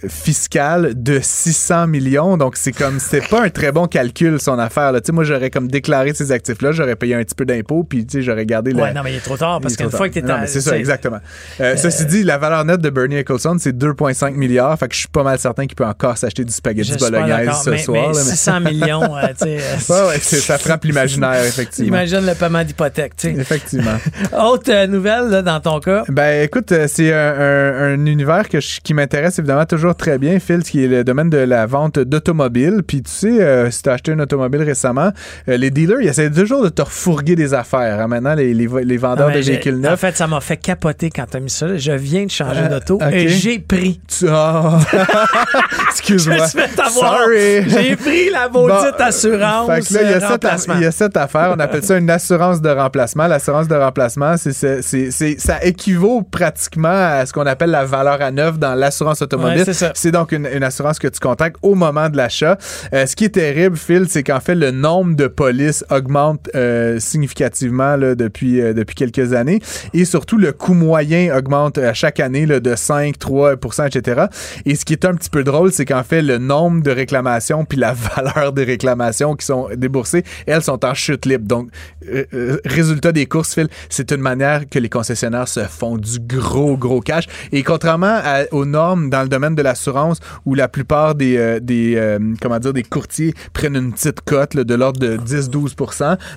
fiscale 0.07 0.91
de 0.95 1.19
600 1.21 1.87
millions. 1.87 2.37
Donc, 2.37 2.57
c'est 2.57 2.71
comme, 2.71 2.99
c'était 2.99 3.25
pas 3.27 3.43
un 3.43 3.49
très 3.49 3.71
bon 3.71 3.87
calcul, 3.87 4.39
son 4.39 4.59
affaire. 4.59 4.91
Là. 4.91 4.99
Moi, 5.11 5.23
j'aurais 5.23 5.49
comme 5.49 5.67
déclaré 5.69 6.13
ces 6.13 6.31
actifs-là, 6.31 6.71
j'aurais 6.71 6.95
payé 6.95 7.15
un 7.15 7.23
petit 7.23 7.35
peu 7.35 7.45
d'impôts, 7.45 7.83
puis 7.83 8.05
j'aurais 8.19 8.45
gardé 8.45 8.71
la, 8.73 8.83
Ouais, 8.83 8.93
non, 8.93 9.01
mais 9.03 9.13
il 9.13 9.17
est 9.17 9.21
trop 9.21 9.37
tard 9.37 9.59
parce 9.61 9.75
qu'une 9.75 9.89
fois 9.89 10.07
que 10.09 10.13
tu 10.13 10.19
es 10.19 10.21
Non, 10.21 10.39
mais 10.41 10.47
c'est 10.47 10.61
ça, 10.61 10.77
exactement. 10.77 11.19
Euh, 11.61 11.75
Ceci 11.77 12.05
dit, 12.05 12.23
la 12.23 12.37
valeur 12.37 12.65
nette 12.65 12.81
de 12.81 12.89
Bernie 12.89 13.15
Ecclestone, 13.17 13.59
c'est 13.59 13.75
2,5 13.77 14.33
milliards. 14.35 14.77
Fait 14.77 14.87
que 14.87 14.93
je 14.93 14.99
suis 14.99 15.07
pas 15.07 15.23
mal 15.23 15.39
certain 15.39 15.65
qu'il 15.65 15.75
peut 15.75 15.85
encore 15.85 16.17
s'acheter 16.17 16.43
du 16.43 16.51
spaghetti 16.53 16.95
bolognaise 16.97 17.49
ce 17.63 17.69
mais, 17.69 17.77
soir. 17.77 18.07
mais 18.09 18.13
là, 18.15 18.23
mais- 18.25 18.31
600 18.31 18.59
millions, 18.61 19.15
euh, 19.17 19.27
tu 19.29 19.35
sais, 19.45 19.57
euh, 19.59 19.75
Ouais, 19.89 20.07
ouais, 20.09 20.19
c'est- 20.21 20.37
ça 20.39 20.57
frappe 20.57 20.83
l'imaginaire, 20.85 21.43
effectivement. 21.43 21.87
Imagine 21.97 22.25
le 22.25 22.33
paiement 22.35 22.63
d'hypothèque. 22.63 23.15
tu 23.15 23.33
sais. 23.33 23.39
Effectivement. 23.39 23.97
Autre 24.43 24.71
euh, 24.71 24.87
nouvelle 24.87 25.29
là, 25.29 25.41
dans 25.41 25.59
ton 25.59 25.79
cas? 25.79 26.03
Ben 26.09 26.43
écoute, 26.43 26.71
euh, 26.71 26.87
c'est 26.87 27.13
un, 27.13 27.17
un- 27.39 27.93
un 27.93 28.05
univers 28.05 28.47
que 28.49 28.59
je- 28.59 28.79
qui 28.81 28.93
m'intéresse 28.93 29.39
évidemment 29.39 29.65
toujours 29.65 29.86
très 29.95 30.17
bien, 30.17 30.39
Phil, 30.39 30.63
qui 30.63 30.83
est 30.83 30.87
le 30.87 31.03
domaine 31.03 31.29
de 31.29 31.37
la 31.37 31.65
vente 31.65 31.99
d'automobiles. 31.99 32.81
Puis 32.87 33.01
tu 33.03 33.11
sais, 33.11 33.41
euh, 33.41 33.71
si 33.71 33.81
tu 33.83 33.89
as 33.89 33.93
acheté 33.93 34.11
une 34.11 34.21
automobile 34.21 34.61
récemment, 34.63 35.11
euh, 35.49 35.57
les 35.57 35.69
dealers, 35.71 36.01
ils 36.01 36.07
essaient 36.07 36.29
toujours 36.31 36.63
de 36.63 36.69
te 36.69 36.81
refourguer 36.81 37.35
des 37.35 37.53
affaires. 37.53 37.99
hein. 38.01 38.07
Maintenant, 38.07 38.35
les, 38.35 38.53
les, 38.53 38.67
les 38.83 38.97
vendeurs 38.97 39.31
de 39.31 39.39
véhicules 39.39 39.75
En 39.75 39.91
neufs. 39.91 39.99
fait, 39.99 40.15
ça 40.17 40.27
m'a 40.27 40.41
fait 40.41 40.57
capoter 40.57 41.09
quand 41.09 41.25
t'as 41.29 41.39
mis 41.39 41.49
ça. 41.49 41.77
Je 41.77 41.91
viens 41.91 42.25
de 42.25 42.31
changer 42.31 42.61
Euh, 42.65 42.69
d'auto 42.69 42.99
et 43.11 43.27
j'ai 43.29 43.59
pris. 43.59 43.99
Tu-. 44.07 44.25
Je 44.27 45.89
Excuse-moi. 45.89 46.47
Sorry. 46.47 47.69
J'ai 47.69 47.95
pris 47.95 48.29
la 48.29 48.49
maudite 48.49 48.95
Bon, 48.97 49.03
assurance. 49.03 49.67
Fait 49.69 49.81
que 49.81 49.93
là, 49.93 50.01
il 50.03 50.09
y, 50.11 50.13
a 50.13 50.19
cette, 50.19 50.67
il 50.75 50.81
y 50.81 50.85
a 50.85 50.91
cette 50.91 51.17
affaire, 51.17 51.53
on 51.55 51.59
appelle 51.59 51.83
ça 51.83 51.97
une 51.97 52.09
assurance 52.09 52.61
de 52.61 52.69
remplacement. 52.69 53.27
L'assurance 53.27 53.67
de 53.67 53.75
remplacement, 53.75 54.37
c'est, 54.37 54.53
c'est, 54.53 54.81
c'est- 54.81 55.11
c'est- 55.11 55.39
ça 55.39 55.63
équivaut 55.63 56.21
pratiquement 56.21 56.87
à 56.89 57.25
ce 57.25 57.33
qu'on 57.33 57.45
appelle 57.45 57.71
la 57.71 57.85
valeur 57.85 58.21
à 58.21 58.31
neuf 58.31 58.57
dans 58.57 58.75
l'assurance 58.75 59.21
automobile. 59.21 59.59
Ouais, 59.59 59.73
c'est 59.93 60.11
donc 60.11 60.31
une, 60.31 60.47
une 60.47 60.63
assurance 60.63 60.99
que 60.99 61.07
tu 61.07 61.19
contactes 61.19 61.57
au 61.61 61.75
moment 61.75 62.09
de 62.09 62.17
l'achat. 62.17 62.57
Euh, 62.93 63.05
ce 63.05 63.15
qui 63.15 63.25
est 63.25 63.29
terrible, 63.29 63.77
Phil, 63.77 64.05
c'est 64.09 64.23
qu'en 64.23 64.39
fait, 64.39 64.55
le 64.55 64.71
nombre 64.71 65.15
de 65.15 65.27
polices 65.27 65.85
augmente 65.89 66.49
euh, 66.55 66.99
significativement 66.99 67.95
là, 67.95 68.15
depuis, 68.15 68.61
euh, 68.61 68.73
depuis 68.73 68.95
quelques 68.95 69.33
années. 69.33 69.59
Et 69.93 70.05
surtout, 70.05 70.37
le 70.37 70.51
coût 70.51 70.73
moyen 70.73 71.35
augmente 71.35 71.77
à 71.77 71.93
chaque 71.93 72.19
année 72.19 72.45
là, 72.45 72.59
de 72.59 72.75
5, 72.75 73.17
3% 73.17 73.87
etc. 73.87 74.25
Et 74.65 74.75
ce 74.75 74.85
qui 74.85 74.93
est 74.93 75.05
un 75.05 75.13
petit 75.13 75.29
peu 75.29 75.43
drôle, 75.43 75.71
c'est 75.71 75.85
qu'en 75.85 76.03
fait, 76.03 76.21
le 76.21 76.37
nombre 76.37 76.81
de 76.81 76.91
réclamations 76.91 77.65
puis 77.65 77.77
la 77.77 77.93
valeur 78.15 78.53
des 78.53 78.63
réclamations 78.63 79.35
qui 79.35 79.45
sont 79.45 79.69
déboursées, 79.75 80.23
elles 80.45 80.63
sont 80.63 80.83
en 80.85 80.93
chute 80.93 81.25
libre. 81.25 81.45
Donc, 81.45 81.69
euh, 82.09 82.23
euh, 82.33 82.57
résultat 82.65 83.11
des 83.11 83.25
courses, 83.25 83.53
Phil, 83.53 83.67
c'est 83.89 84.11
une 84.11 84.21
manière 84.21 84.67
que 84.69 84.79
les 84.79 84.89
concessionnaires 84.89 85.47
se 85.47 85.61
font 85.61 85.97
du 85.97 86.19
gros, 86.19 86.77
gros 86.77 87.01
cash. 87.01 87.25
Et 87.51 87.63
contrairement 87.63 88.19
à- 88.23 88.43
aux 88.51 88.65
normes 88.65 89.09
dans 89.09 89.21
le 89.23 89.29
domaine 89.29 89.55
de 89.55 89.61
l'assurance, 89.61 90.19
où 90.45 90.55
la 90.55 90.67
plupart 90.67 91.15
des, 91.15 91.37
euh, 91.37 91.59
des, 91.59 91.95
euh, 91.95 92.19
comment 92.41 92.59
dire, 92.59 92.73
des 92.73 92.83
courtiers 92.83 93.33
prennent 93.53 93.75
une 93.75 93.93
petite 93.93 94.21
cote 94.21 94.53
là, 94.53 94.63
de 94.63 94.75
l'ordre 94.75 94.99
de 94.99 95.17
10-12 95.17 95.75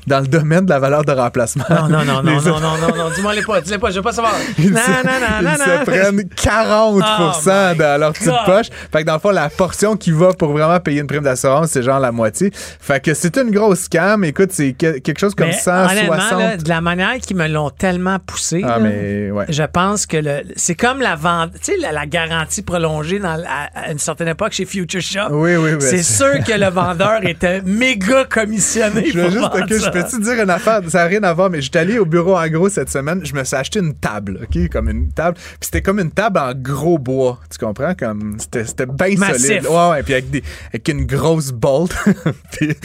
dans 0.07 0.21
le 0.21 0.27
domaine 0.27 0.65
de 0.65 0.71
la 0.71 0.79
valeur 0.79 1.05
de 1.05 1.13
remplacement. 1.13 1.65
Non, 1.71 1.89
non, 1.89 2.05
non, 2.05 2.23
non, 2.23 2.39
les 2.39 2.45
non, 2.51 2.61
non, 2.61 2.79
non, 2.79 2.97
non, 2.97 3.11
dis-moi 3.15 3.35
les 3.35 3.43
pas, 3.43 3.61
dis-les 3.61 3.79
pas, 3.79 3.91
je 3.91 3.97
veux 3.97 4.03
pas 4.03 4.13
savoir. 4.13 4.35
ils, 4.59 4.71
non, 4.73 4.79
se, 4.81 4.91
non, 4.91 4.97
non, 5.05 5.27
ils 5.41 5.45
non, 5.45 5.65
se 5.65 5.79
non. 5.79 5.85
prennent 5.85 6.29
40 6.37 7.03
Oh 7.03 7.49
dans 7.79 8.01
leur 8.01 8.13
petite 8.13 8.27
God. 8.29 8.37
poche. 8.47 8.67
Fait 8.93 9.01
que 9.03 9.07
dans 9.07 9.15
le 9.15 9.19
fond, 9.21 9.31
la 9.31 9.49
portion 9.51 9.97
qui 9.97 10.11
va 10.11 10.33
pour 10.33 10.53
vraiment 10.53 10.79
payer 10.81 11.01
une 11.01 11.07
prime 11.07 11.23
d'assurance, 11.23 11.69
c'est 11.71 11.83
genre 11.83 12.01
la 12.01 12.13
moitié. 12.13 12.51
Fait 12.53 13.03
que 13.03 13.15
c'est 13.15 13.37
une 13.37 13.51
grosse 13.51 13.81
scam. 13.81 14.25
Écoute, 14.25 14.51
c'est 14.53 14.73
que- 14.73 14.99
quelque 14.99 15.19
chose 15.19 15.35
comme 15.35 15.49
Mais 15.49 15.53
160. 15.61 15.91
honnêtement, 15.91 16.39
là, 16.39 16.57
de 16.57 16.69
la 16.69 16.81
manière 16.81 17.17
qu'ils 17.19 17.37
me 17.37 17.49
l'ont 17.49 17.71
tellement 17.71 18.19
poussé, 18.19 18.63
ah, 18.65 18.69
là, 18.69 18.79
mais 18.81 19.31
ouais. 19.31 19.47
je 19.49 19.63
pense 19.63 20.07
que 20.07 20.17
le, 20.17 20.43
c'est 20.57 20.75
comme 20.75 21.01
la 21.01 21.17
vente, 21.17 21.53
tu 21.63 21.73
sais, 21.73 21.79
la, 21.79 21.93
la 21.93 22.07
garantie 22.07 22.63
prolongée 22.63 23.19
dans, 23.19 23.43
à, 23.47 23.69
à 23.75 23.93
une 23.93 23.99
certaine 23.99 24.29
époque 24.29 24.53
chez 24.53 24.65
Future 24.65 25.01
Shop. 25.01 25.29
Oui, 25.31 25.57
oui, 25.57 25.73
oui. 25.75 25.81
C'est 25.81 26.03
sûr 26.03 26.43
que 26.45 26.53
le 26.53 26.69
vendeur 26.69 27.25
était 27.25 27.63
méga 27.63 28.25
commissionné. 28.25 29.11
Je 29.11 29.19
veux 29.19 29.31
juste, 29.31 29.41
vendre 29.41 29.63
ok, 29.63 29.69
je 29.69 29.91
peux-tu 29.91 30.21
dire 30.21 30.43
une 30.43 30.51
affaire? 30.51 30.81
Ça 30.89 30.99
n'a 30.99 31.05
rien 31.07 31.23
à 31.23 31.33
voir, 31.33 31.51
mais 31.51 31.61
j'étais 31.61 31.81
allé 31.81 31.99
au 31.99 32.07
bureau 32.07 32.37
en 32.37 32.49
gros 32.49 32.69
cette 32.69 32.91
semaine. 32.91 33.21
Je 33.25 33.35
me 33.35 33.45
suis 33.45 33.57
acheté 33.57 33.81
une 33.81 33.95
table, 33.95 34.41
ok? 34.43 34.69
Comme 34.71 34.89
une 34.89 35.13
table. 35.13 35.37
Puis 35.37 35.57
c'était 35.63 35.83
comme 35.83 36.01
une 36.01 36.11
table 36.11 36.39
en 36.39 36.53
gros 36.55 36.99
bois. 36.99 37.39
Tu 37.51 37.65
comprends? 37.65 37.95
Comme, 37.95 38.37
c'était, 38.39 38.65
c'était 38.65 38.87
bien 38.87 39.17
solide. 39.17 39.67
Ouais, 39.67 39.91
ouais. 39.91 40.03
Puis 40.03 40.15
avec, 40.15 40.31
des, 40.31 40.43
avec 40.69 40.89
une 40.89 41.07
grosse 41.07 41.53
bolt. 41.53 41.95
puis 42.53 42.77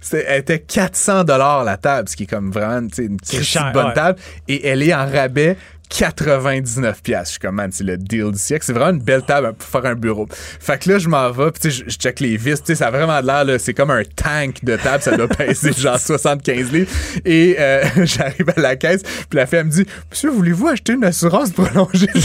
c'était, 0.00 0.24
elle 0.28 0.40
était 0.40 0.60
400 0.60 1.24
la 1.64 1.76
table, 1.76 1.89
ce 2.06 2.16
qui 2.16 2.24
est 2.24 2.26
comme 2.26 2.50
vraiment, 2.50 2.86
une 2.98 3.16
C'est 3.22 3.42
cher, 3.42 3.70
bonne 3.72 3.86
ouais. 3.86 3.94
table. 3.94 4.18
Et 4.48 4.66
elle 4.66 4.82
est 4.82 4.94
en 4.94 5.06
rabais 5.10 5.56
99 5.88 7.02
pièces. 7.02 7.26
Je 7.26 7.30
suis 7.32 7.38
comme, 7.40 7.56
man, 7.56 7.70
c'est 7.72 7.82
le 7.82 7.96
deal 7.96 8.30
du 8.30 8.38
siècle. 8.38 8.64
C'est 8.64 8.72
vraiment 8.72 8.92
une 8.96 9.02
belle 9.02 9.22
table 9.24 9.52
pour 9.54 9.68
faire 9.68 9.90
un 9.90 9.96
bureau. 9.96 10.28
Fait 10.30 10.78
que 10.80 10.88
là, 10.88 10.98
je 10.98 11.08
m'en 11.08 11.30
vais, 11.32 11.50
puis 11.50 11.68
je 11.70 11.82
je 11.88 11.96
check 11.96 12.20
les 12.20 12.36
vis, 12.36 12.60
tu 12.60 12.66
sais, 12.66 12.74
ça 12.76 12.86
a 12.86 12.90
vraiment 12.92 13.18
l'air, 13.20 13.44
là, 13.44 13.58
c'est 13.58 13.74
comme 13.74 13.90
un 13.90 14.02
tank 14.04 14.62
de 14.64 14.76
table, 14.76 15.02
ça 15.02 15.16
doit 15.16 15.26
peser 15.36 15.72
genre 15.72 15.98
75 15.98 16.70
livres. 16.72 16.90
Et 17.24 17.56
euh, 17.58 17.82
j'arrive 18.04 18.50
à 18.56 18.60
la 18.60 18.76
caisse, 18.76 19.02
puis 19.02 19.36
la 19.36 19.46
fille, 19.46 19.58
elle 19.58 19.66
me 19.66 19.70
dit, 19.72 19.84
Monsieur, 20.10 20.30
voulez-vous 20.30 20.68
acheter 20.68 20.92
une 20.92 21.04
assurance 21.04 21.50
prolongée? 21.50 22.06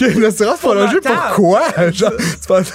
Une 0.00 0.24
assurance 0.24 0.60
prolongée, 0.60 0.94
ma 0.94 1.00
table. 1.10 1.16
pourquoi? 1.34 1.62
Genre, 1.92 2.12
tu 2.16 2.46
penses- 2.48 2.72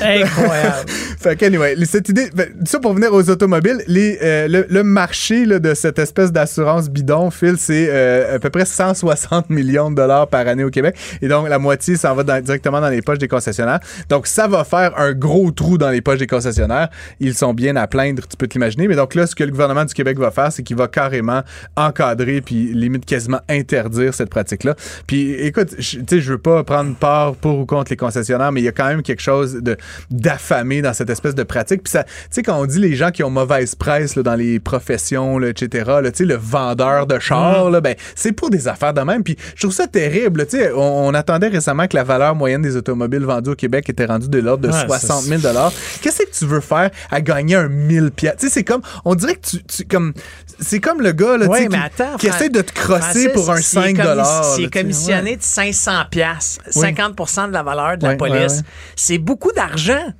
Incroyable. 0.00 0.86
Fait 1.24 1.42
anyway, 1.42 1.74
cette 1.86 2.08
idée, 2.10 2.28
ben, 2.34 2.48
ça 2.66 2.78
pour 2.80 2.92
venir 2.92 3.12
aux 3.12 3.30
automobiles, 3.30 3.82
les, 3.86 4.18
euh, 4.22 4.64
le, 4.68 4.82
marché 4.82 5.46
là, 5.46 5.58
de 5.58 5.72
cette 5.72 5.98
espèce 5.98 6.32
d'assurance 6.32 6.90
bidon, 6.90 7.30
Phil, 7.30 7.56
c'est 7.58 7.88
euh, 7.88 8.36
à 8.36 8.38
peu 8.38 8.50
près 8.50 8.66
160 8.66 9.48
millions 9.48 9.90
de 9.90 9.96
dollars 9.96 10.28
par 10.28 10.46
année 10.46 10.64
au 10.64 10.70
Québec. 10.70 10.96
Et 11.22 11.28
donc, 11.28 11.48
la 11.48 11.58
moitié 11.58 11.96
s'en 11.96 12.14
va 12.14 12.40
directement 12.40 12.80
dans 12.80 12.90
les 12.90 13.00
poches 13.00 13.18
des 13.18 13.28
concessionnaires. 13.28 13.80
Donc, 14.10 14.26
ça 14.26 14.46
va 14.48 14.64
faire 14.64 14.98
un 14.98 15.12
gros 15.12 15.50
trou 15.50 15.78
dans 15.78 15.88
les 15.88 16.02
poches 16.02 16.18
des 16.18 16.26
concessionnaires. 16.26 16.90
Ils 17.20 17.34
sont 17.34 17.54
bien 17.54 17.74
à 17.76 17.86
plaindre, 17.86 18.26
tu 18.28 18.36
peux 18.36 18.46
t'imaginer. 18.46 18.86
Mais 18.86 18.96
donc 18.96 19.14
là, 19.14 19.26
ce 19.26 19.34
que 19.34 19.44
le 19.44 19.50
gouvernement 19.50 19.86
du 19.86 19.94
Québec 19.94 20.18
va 20.18 20.30
faire, 20.30 20.52
c'est 20.52 20.62
qu'il 20.62 20.76
va 20.76 20.88
carrément 20.88 21.42
encadrer 21.76 22.42
puis 22.42 22.74
limite 22.74 23.06
quasiment 23.06 23.40
interdire 23.48 24.12
cette 24.12 24.30
pratique-là. 24.30 24.74
Puis 25.06 25.32
écoute, 25.32 25.74
tu 25.78 26.04
sais, 26.06 26.20
je 26.20 26.32
veux 26.32 26.38
pas 26.38 26.64
prendre 26.64 26.94
part 26.94 27.34
pour 27.34 27.60
ou 27.60 27.66
contre 27.66 27.90
les 27.90 27.96
concessionnaires, 27.96 28.52
mais 28.52 28.60
il 28.60 28.64
y 28.64 28.68
a 28.68 28.72
quand 28.72 28.88
même 28.88 29.02
quelque 29.02 29.22
chose 29.22 29.62
d'affamé 30.10 30.82
dans 30.82 30.92
cette 30.92 31.13
espèce 31.14 31.34
de 31.34 31.42
pratique. 31.42 31.82
Puis 31.82 31.90
ça, 31.92 32.04
tu 32.04 32.10
sais, 32.30 32.42
quand 32.42 32.60
on 32.60 32.66
dit 32.66 32.78
les 32.78 32.94
gens 32.94 33.10
qui 33.10 33.22
ont 33.24 33.30
mauvaise 33.30 33.74
presse 33.74 34.14
là, 34.16 34.22
dans 34.22 34.34
les 34.34 34.60
professions, 34.60 35.38
là, 35.38 35.48
etc., 35.48 35.84
là, 36.02 36.10
tu 36.10 36.18
sais, 36.18 36.24
le 36.24 36.36
vendeur 36.36 37.06
de 37.06 37.18
chars, 37.18 37.70
là, 37.70 37.80
ben, 37.80 37.94
c'est 38.14 38.32
pour 38.32 38.50
des 38.50 38.68
affaires 38.68 38.92
de 38.94 39.00
même. 39.00 39.22
Puis 39.24 39.36
je 39.56 39.62
trouve 39.62 39.72
ça 39.74 39.86
terrible. 39.86 40.46
Tu 40.46 40.58
sais, 40.58 40.72
on, 40.72 41.06
on 41.08 41.14
attendait 41.14 41.48
récemment 41.48 41.86
que 41.86 41.96
la 41.96 42.04
valeur 42.04 42.34
moyenne 42.34 42.62
des 42.62 42.76
automobiles 42.76 43.24
vendues 43.24 43.50
au 43.50 43.54
Québec 43.54 43.88
était 43.88 44.04
rendue 44.04 44.28
de 44.28 44.38
l'ordre 44.38 44.68
de 44.68 44.72
Ouais, 44.74 44.86
60 44.86 45.22
ça, 45.22 45.38
000 45.38 45.70
Qu'est-ce 46.02 46.18
que 46.22 46.30
tu 46.30 46.44
veux 46.46 46.60
faire 46.60 46.90
à 47.10 47.20
gagner 47.20 47.54
un 47.56 47.68
1000 47.68 48.10
pièces? 48.10 48.36
Tu 48.38 48.46
sais, 48.48 48.52
c'est 48.52 48.64
comme, 48.64 48.82
on 49.04 49.14
dirait 49.14 49.36
que 49.36 49.46
tu, 49.46 49.62
tu- 49.64 49.84
comme, 49.84 50.12
c'est 50.60 50.80
comme 50.80 51.00
le 51.00 51.12
gars, 51.12 51.36
là, 51.36 51.46
mais 51.50 51.68
qui, 51.68 51.76
attends. 51.76 52.16
qui 52.18 52.26
Fran- 52.28 52.36
essaie 52.36 52.48
de 52.50 52.60
te 52.60 52.72
crosser 52.72 53.28
pour 53.30 53.50
un 53.50 53.56
s'il 53.56 53.78
est 53.78 53.82
5 53.82 53.96
commis- 53.96 54.16
là, 54.16 54.42
S'il 54.42 54.64
est 54.64 54.68
tu 54.70 54.78
sais, 54.78 54.82
commissionné 54.82 55.30
ouais. 55.30 55.36
de 55.36 55.42
500 55.42 55.92
pièces, 56.10 56.58
Oui. 56.66 56.72
50 56.82 57.48
de 57.48 57.52
la 57.52 57.62
valeur 57.62 57.98
de 57.98 58.06
la 58.06 58.16
police, 58.16 58.62
c'est 58.96 59.18
beaucoup 59.18 59.52
d'argent. 59.52 60.12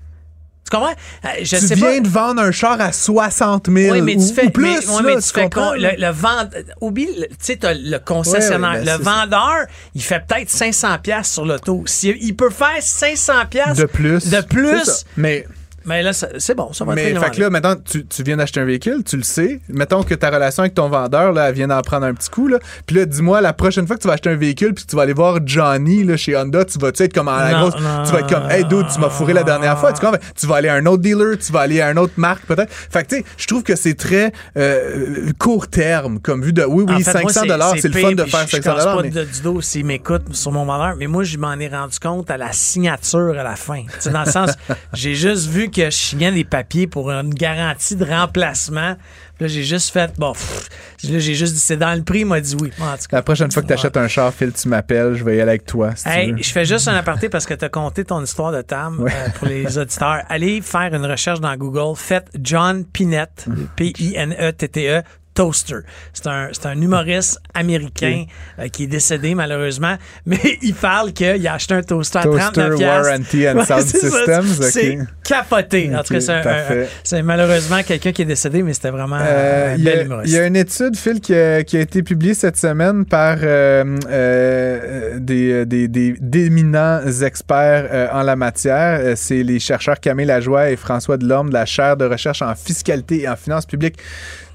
Tu 0.74 0.80
comprends? 0.80 0.94
Euh, 1.26 1.28
Je 1.42 1.56
tu 1.56 1.66
sais 1.66 1.74
viens 1.74 1.86
pas. 1.94 2.00
de 2.00 2.08
vendre 2.08 2.42
un 2.42 2.50
char 2.50 2.80
à 2.80 2.92
60 2.92 3.68
000 3.70 3.92
Oui, 3.92 4.02
mais 4.02 4.16
ou, 4.16 4.26
tu 4.28 4.34
fais, 4.34 4.46
ou 4.46 4.50
plus, 4.50 4.64
mais, 4.64 4.74
là, 4.80 5.02
mais 5.04 5.16
tu 5.16 5.22
tu 5.22 5.28
fais 5.40 5.50
con- 5.50 5.72
le, 5.74 5.90
le 5.98 6.10
vend, 6.12 6.48
oublie, 6.80 7.08
le- 7.16 7.28
tu 7.28 7.34
sais, 7.40 7.58
le 7.62 7.98
concessionnaire, 7.98 8.72
ben, 8.72 8.80
le 8.80 8.86
ça. 8.86 8.98
vendeur, 8.98 9.66
il 9.94 10.02
fait 10.02 10.22
peut-être 10.26 10.50
500 10.50 10.98
pièces 11.02 11.32
sur 11.32 11.44
l'auto. 11.44 11.84
Il 12.02 12.34
peut 12.36 12.50
faire 12.50 12.80
500 12.80 13.32
pièces 13.50 13.76
de 13.78 13.84
plus. 13.86 14.28
de 14.30 14.40
plus. 14.40 15.04
Mais 15.16 15.46
mais 15.84 16.02
là, 16.02 16.12
c'est 16.12 16.54
bon, 16.54 16.72
ça 16.72 16.84
va 16.84 16.94
Mais 16.94 17.14
fait 17.14 17.30
que 17.30 17.40
là, 17.40 17.50
maintenant, 17.50 17.74
tu, 17.76 18.06
tu 18.06 18.22
viens 18.22 18.36
d'acheter 18.36 18.60
un 18.60 18.64
véhicule, 18.64 19.02
tu 19.04 19.16
le 19.16 19.22
sais. 19.22 19.60
Mettons 19.68 20.02
que 20.02 20.14
ta 20.14 20.30
relation 20.30 20.62
avec 20.62 20.74
ton 20.74 20.88
vendeur, 20.88 21.32
là, 21.32 21.48
elle 21.48 21.54
vient 21.54 21.68
d'en 21.68 21.80
prendre 21.82 22.06
un 22.06 22.14
petit 22.14 22.30
coup, 22.30 22.48
là. 22.48 22.58
Puis 22.86 22.96
là, 22.96 23.04
dis-moi, 23.06 23.40
la 23.40 23.52
prochaine 23.52 23.86
fois 23.86 23.96
que 23.96 24.02
tu 24.02 24.08
vas 24.08 24.14
acheter 24.14 24.30
un 24.30 24.36
véhicule, 24.36 24.74
puis 24.74 24.84
que 24.84 24.90
tu 24.90 24.96
vas 24.96 25.02
aller 25.02 25.12
voir 25.12 25.38
Johnny, 25.44 26.04
là, 26.04 26.16
chez 26.16 26.36
Honda, 26.36 26.64
tu 26.64 26.78
vas, 26.78 26.92
tu 26.92 26.98
sais, 26.98 27.04
être 27.04 27.12
comme 27.12 27.28
à 27.28 27.50
la 27.50 27.58
Non, 27.58 27.68
grosse. 27.68 27.80
non, 27.82 28.04
tu 28.04 28.12
vas 28.12 28.20
être 28.20 28.28
comme, 28.28 28.50
hey, 28.50 28.64
dude, 28.64 28.86
tu 28.92 29.00
m'as 29.00 29.10
fourré 29.10 29.32
la 29.32 29.42
dernière 29.44 29.78
fois. 29.78 29.92
Tu 29.92 30.00
comprends? 30.00 30.18
Tu 30.36 30.46
vas 30.46 30.56
aller 30.56 30.68
à 30.68 30.74
un 30.74 30.86
autre 30.86 31.02
dealer, 31.02 31.38
tu 31.38 31.52
vas 31.52 31.60
aller 31.60 31.80
à 31.80 31.90
une 31.90 31.98
autre 31.98 32.14
marque, 32.16 32.44
peut-être. 32.46 32.72
Fait 32.72 33.02
que, 33.04 33.08
tu 33.08 33.16
sais, 33.16 33.24
je 33.36 33.46
trouve 33.46 33.62
que 33.62 33.76
c'est 33.76 33.94
très 33.94 34.32
euh, 34.56 35.30
court 35.38 35.68
terme, 35.68 36.18
comme 36.20 36.42
vu 36.42 36.52
de, 36.52 36.64
oui, 36.64 36.84
oui, 36.88 36.94
En 36.94 36.98
fait, 37.00 37.22
moi, 37.22 37.32
500 37.32 37.46
dollars, 37.46 37.74
c'est 37.78 37.88
le 37.94 38.00
fun 38.00 38.12
de 38.12 38.24
faire 38.24 38.46
je- 38.46 38.56
500 38.62 38.76
Je 38.78 38.84
pas 38.84 39.02
mais- 39.02 39.10
de- 39.10 39.24
du 39.24 39.40
dos 39.42 39.60
s'il 39.60 39.84
m'écoute 39.84 40.22
sur 40.34 40.52
mon 40.52 40.64
vendeur, 40.64 40.94
mais 40.98 41.06
moi, 41.06 41.24
je 41.24 41.36
m'en 41.38 41.54
ai 41.54 41.68
rendu 41.68 41.98
compte 41.98 42.30
à 42.30 42.36
la 42.36 42.52
signature 42.52 43.34
à 43.38 43.42
la 43.42 43.56
fin. 43.56 43.82
Tu 43.82 43.88
sais, 44.00 44.10
dans 44.10 44.24
le 44.24 44.30
sens, 44.30 44.50
j'ai 44.92 45.14
juste 45.14 45.48
vu 45.48 45.70
que 45.74 45.84
je 45.86 45.90
signais 45.96 46.32
des 46.32 46.44
papiers 46.44 46.86
pour 46.86 47.10
une 47.10 47.34
garantie 47.34 47.96
de 47.96 48.04
remplacement. 48.04 48.94
Puis 49.36 49.46
là, 49.46 49.48
j'ai 49.48 49.64
juste 49.64 49.90
fait, 49.92 50.12
bon, 50.16 50.32
pff, 50.32 50.68
là, 51.10 51.18
j'ai 51.18 51.34
juste 51.34 51.54
dit, 51.54 51.58
c'est 51.60 51.76
dans 51.76 51.92
le 51.94 52.04
prix, 52.04 52.20
il 52.20 52.26
m'a 52.26 52.40
dit 52.40 52.54
oui. 52.60 52.70
En 52.80 52.92
tout 52.96 53.06
cas. 53.10 53.16
La 53.16 53.22
prochaine 53.22 53.50
fois 53.50 53.62
que 53.62 53.66
tu 53.66 53.72
achètes 53.72 53.96
un 53.96 54.06
char, 54.06 54.32
Phil, 54.32 54.52
tu 54.52 54.68
m'appelles, 54.68 55.14
je 55.16 55.24
vais 55.24 55.36
y 55.36 55.40
aller 55.40 55.50
avec 55.50 55.66
toi. 55.66 55.90
Si 55.96 56.08
Hey, 56.08 56.34
je 56.40 56.50
fais 56.50 56.64
juste 56.64 56.86
un 56.86 56.94
aparté 56.94 57.28
parce 57.28 57.44
que 57.44 57.54
tu 57.54 57.64
as 57.64 57.68
compté 57.68 58.04
ton 58.04 58.22
histoire 58.22 58.52
de 58.52 58.62
Tam 58.62 59.00
Ouais. 59.00 59.10
euh, 59.12 59.28
pour 59.36 59.48
les 59.48 59.76
auditeurs. 59.78 60.22
Allez 60.28 60.60
faire 60.60 60.94
une 60.94 61.04
recherche 61.04 61.40
dans 61.40 61.56
Google. 61.56 61.96
Faites 61.96 62.28
John 62.40 62.84
Pinette, 62.84 63.46
P-I-N-E-T-T-E, 63.76 65.02
Toaster. 65.34 65.78
C'est 66.12 66.26
un, 66.28 66.48
un 66.64 66.80
humoriste 66.80 67.40
américain 67.54 68.24
euh, 68.58 68.68
qui 68.68 68.84
est 68.84 68.86
décédé 68.86 69.34
malheureusement, 69.34 69.96
mais 70.26 70.38
il 70.62 70.74
parle 70.74 71.12
qu'il 71.12 71.46
a 71.46 71.54
acheté 71.54 71.74
un 71.74 71.82
toaster 71.82 72.18
à 72.20 72.22
Toaster 72.22 72.52
39 72.52 72.78
piastres. 72.78 73.04
Warranty 73.08 73.48
and 73.48 73.54
Ouais, 73.58 73.64
Sound. 73.64 73.82
Systems. 73.86 74.46
C'est 74.70 74.98
capoté. 75.24 75.90
En 75.94 76.02
tout 76.02 76.14
cas, 76.14 76.86
c'est, 77.02 77.22
malheureusement 77.22 77.82
quelqu'un 77.82 78.12
qui 78.12 78.22
est 78.22 78.26
décédé, 78.26 78.62
mais 78.62 78.72
c'était 78.74 78.90
vraiment 78.90 79.18
Euh, 79.20 79.74
un 79.74 79.76
Il 79.76 79.82
y, 79.84 79.88
a- 79.88 79.92
bel 79.92 80.00
il 80.00 80.06
humoriste. 80.06 80.32
y 80.34 80.38
a 80.38 80.46
une 80.46 80.56
étude, 80.56 80.96
Phil, 80.96 81.20
qui 81.20 81.34
a, 81.34 81.62
qui 81.64 81.76
a 81.76 81.80
été 81.80 82.02
publiée 82.02 82.34
cette 82.34 82.56
semaine 82.56 83.04
par 83.04 83.36
euh, 83.42 83.98
euh, 84.10 85.18
des, 85.18 85.66
des, 85.66 85.88
des- 85.88 86.16
d'éminents 86.20 87.00
experts 87.22 87.88
euh, 87.90 88.08
en 88.12 88.22
la 88.22 88.36
matière. 88.36 89.00
Euh, 89.00 89.14
C'est 89.16 89.42
les 89.42 89.58
chercheurs 89.58 89.98
Camille 90.00 90.26
Lajoie 90.26 90.70
et 90.70 90.76
François 90.76 91.16
Delorme 91.16 91.48
de 91.48 91.54
la 91.54 91.66
chaire 91.66 91.96
de 91.96 92.04
recherche 92.04 92.42
en 92.42 92.54
fiscalité 92.54 93.22
et 93.22 93.28
en 93.28 93.36
finances 93.36 93.66
publiques 93.66 93.96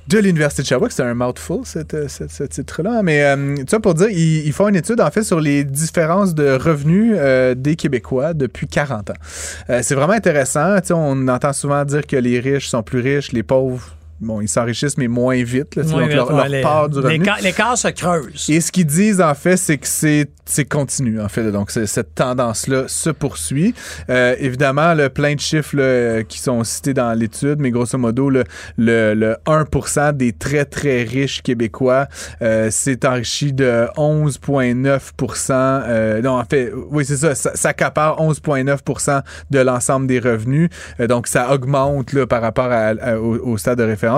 de 0.10 0.18
l'Université 0.18 0.63
de 0.63 0.68
Sherbrooke. 0.68 0.92
C'est 0.92 1.04
un 1.04 1.13
mouthful, 1.13 1.62
euh, 1.94 2.08
ce 2.08 2.44
titre-là. 2.44 3.01
Mais 3.04 3.24
euh, 3.24 3.56
tu 3.58 3.66
vois, 3.70 3.80
pour 3.80 3.94
dire, 3.94 4.10
ils, 4.10 4.46
ils 4.46 4.54
font 4.54 4.68
une 4.68 4.75
étude, 4.75 5.00
en 5.00 5.12
fait, 5.12 5.24
sur 5.24 5.39
les 5.39 5.63
différences 5.63 6.34
de 6.34 6.58
revenus 6.58 7.16
euh, 7.18 7.54
des 7.56 7.75
Québécois 7.75 8.34
depuis 8.34 8.68
40 8.68 9.12
ans. 9.12 9.13
Euh, 9.70 9.80
c'est 9.84 9.96
vraiment 9.96 10.13
intéressant. 10.13 10.80
Tu 10.82 10.88
sais, 10.88 10.94
on 10.94 11.28
entend 11.28 11.54
souvent 11.54 11.86
dire 11.86 12.06
que 12.08 12.16
les 12.16 12.39
riches 12.39 12.70
sont 12.70 12.84
plus 12.84 13.00
riches, 13.00 13.32
les 13.32 13.44
pauvres, 13.44 13.96
bon, 14.21 14.41
ils 14.41 14.47
s'enrichissent, 14.47 14.97
mais 14.97 15.07
moins 15.07 15.41
vite. 15.43 15.75
Là, 15.75 15.83
Moins 15.83 16.01
donc, 16.07 16.29
leur, 16.31 16.47
les- 16.47 16.61
part 16.61 16.89
du 16.89 16.97
revenu. 16.99 17.23
l'écart- 17.41 17.77
se 17.77 17.88
creuse. 17.89 18.49
Et 18.49 18.61
ce 18.61 18.71
qu'ils 18.71 18.85
disent, 18.85 19.21
en 19.21 19.33
fait, 19.35 19.57
c'est 19.57 19.77
que 19.77 19.88
c'est 19.88 20.29
c'est 20.45 20.65
continu, 20.65 21.21
en 21.21 21.29
fait. 21.29 21.51
Donc, 21.51 21.69
cette 21.69 22.15
tendance-là 22.15 22.85
se 22.88 23.11
poursuit. 23.11 23.75
Euh, 24.09 24.35
évidemment, 24.39 24.95
le 24.95 25.09
plein 25.09 25.35
de 25.35 25.39
chiffres 25.39 25.75
là, 25.77 25.83
euh, 25.83 26.23
qui 26.23 26.39
sont 26.39 26.63
cités 26.63 26.95
dans 26.95 27.13
l'étude, 27.13 27.57
mais 27.59 27.69
grosso 27.69 27.99
modo, 27.99 28.31
le, 28.31 28.43
le, 28.75 29.13
le 29.13 29.35
1% 29.45 30.13
des 30.17 30.31
très, 30.33 30.65
très 30.65 31.03
riches 31.03 31.43
Québécois 31.43 32.07
euh, 32.41 32.71
s'est 32.71 33.05
enrichi 33.05 33.53
de 33.53 33.85
11,9 33.95 35.51
euh, 35.51 36.21
Non, 36.23 36.39
en 36.39 36.45
fait, 36.45 36.71
oui, 36.91 37.05
c'est 37.05 37.17
ça. 37.17 37.35
Ça 37.35 37.51
s'accapare 37.55 38.19
11,9 38.19 39.21
de 39.51 39.59
l'ensemble 39.59 40.07
des 40.07 40.19
revenus. 40.19 40.69
Euh, 40.99 41.05
donc, 41.05 41.27
ça 41.27 41.51
augmente 41.53 42.11
là, 42.13 42.25
par 42.25 42.41
rapport 42.41 42.71
à- 42.71 42.93
à- 42.99 43.17
au, 43.17 43.38
au 43.51 43.57
stade 43.57 43.77
de 43.77 43.83
référence. 43.83 44.09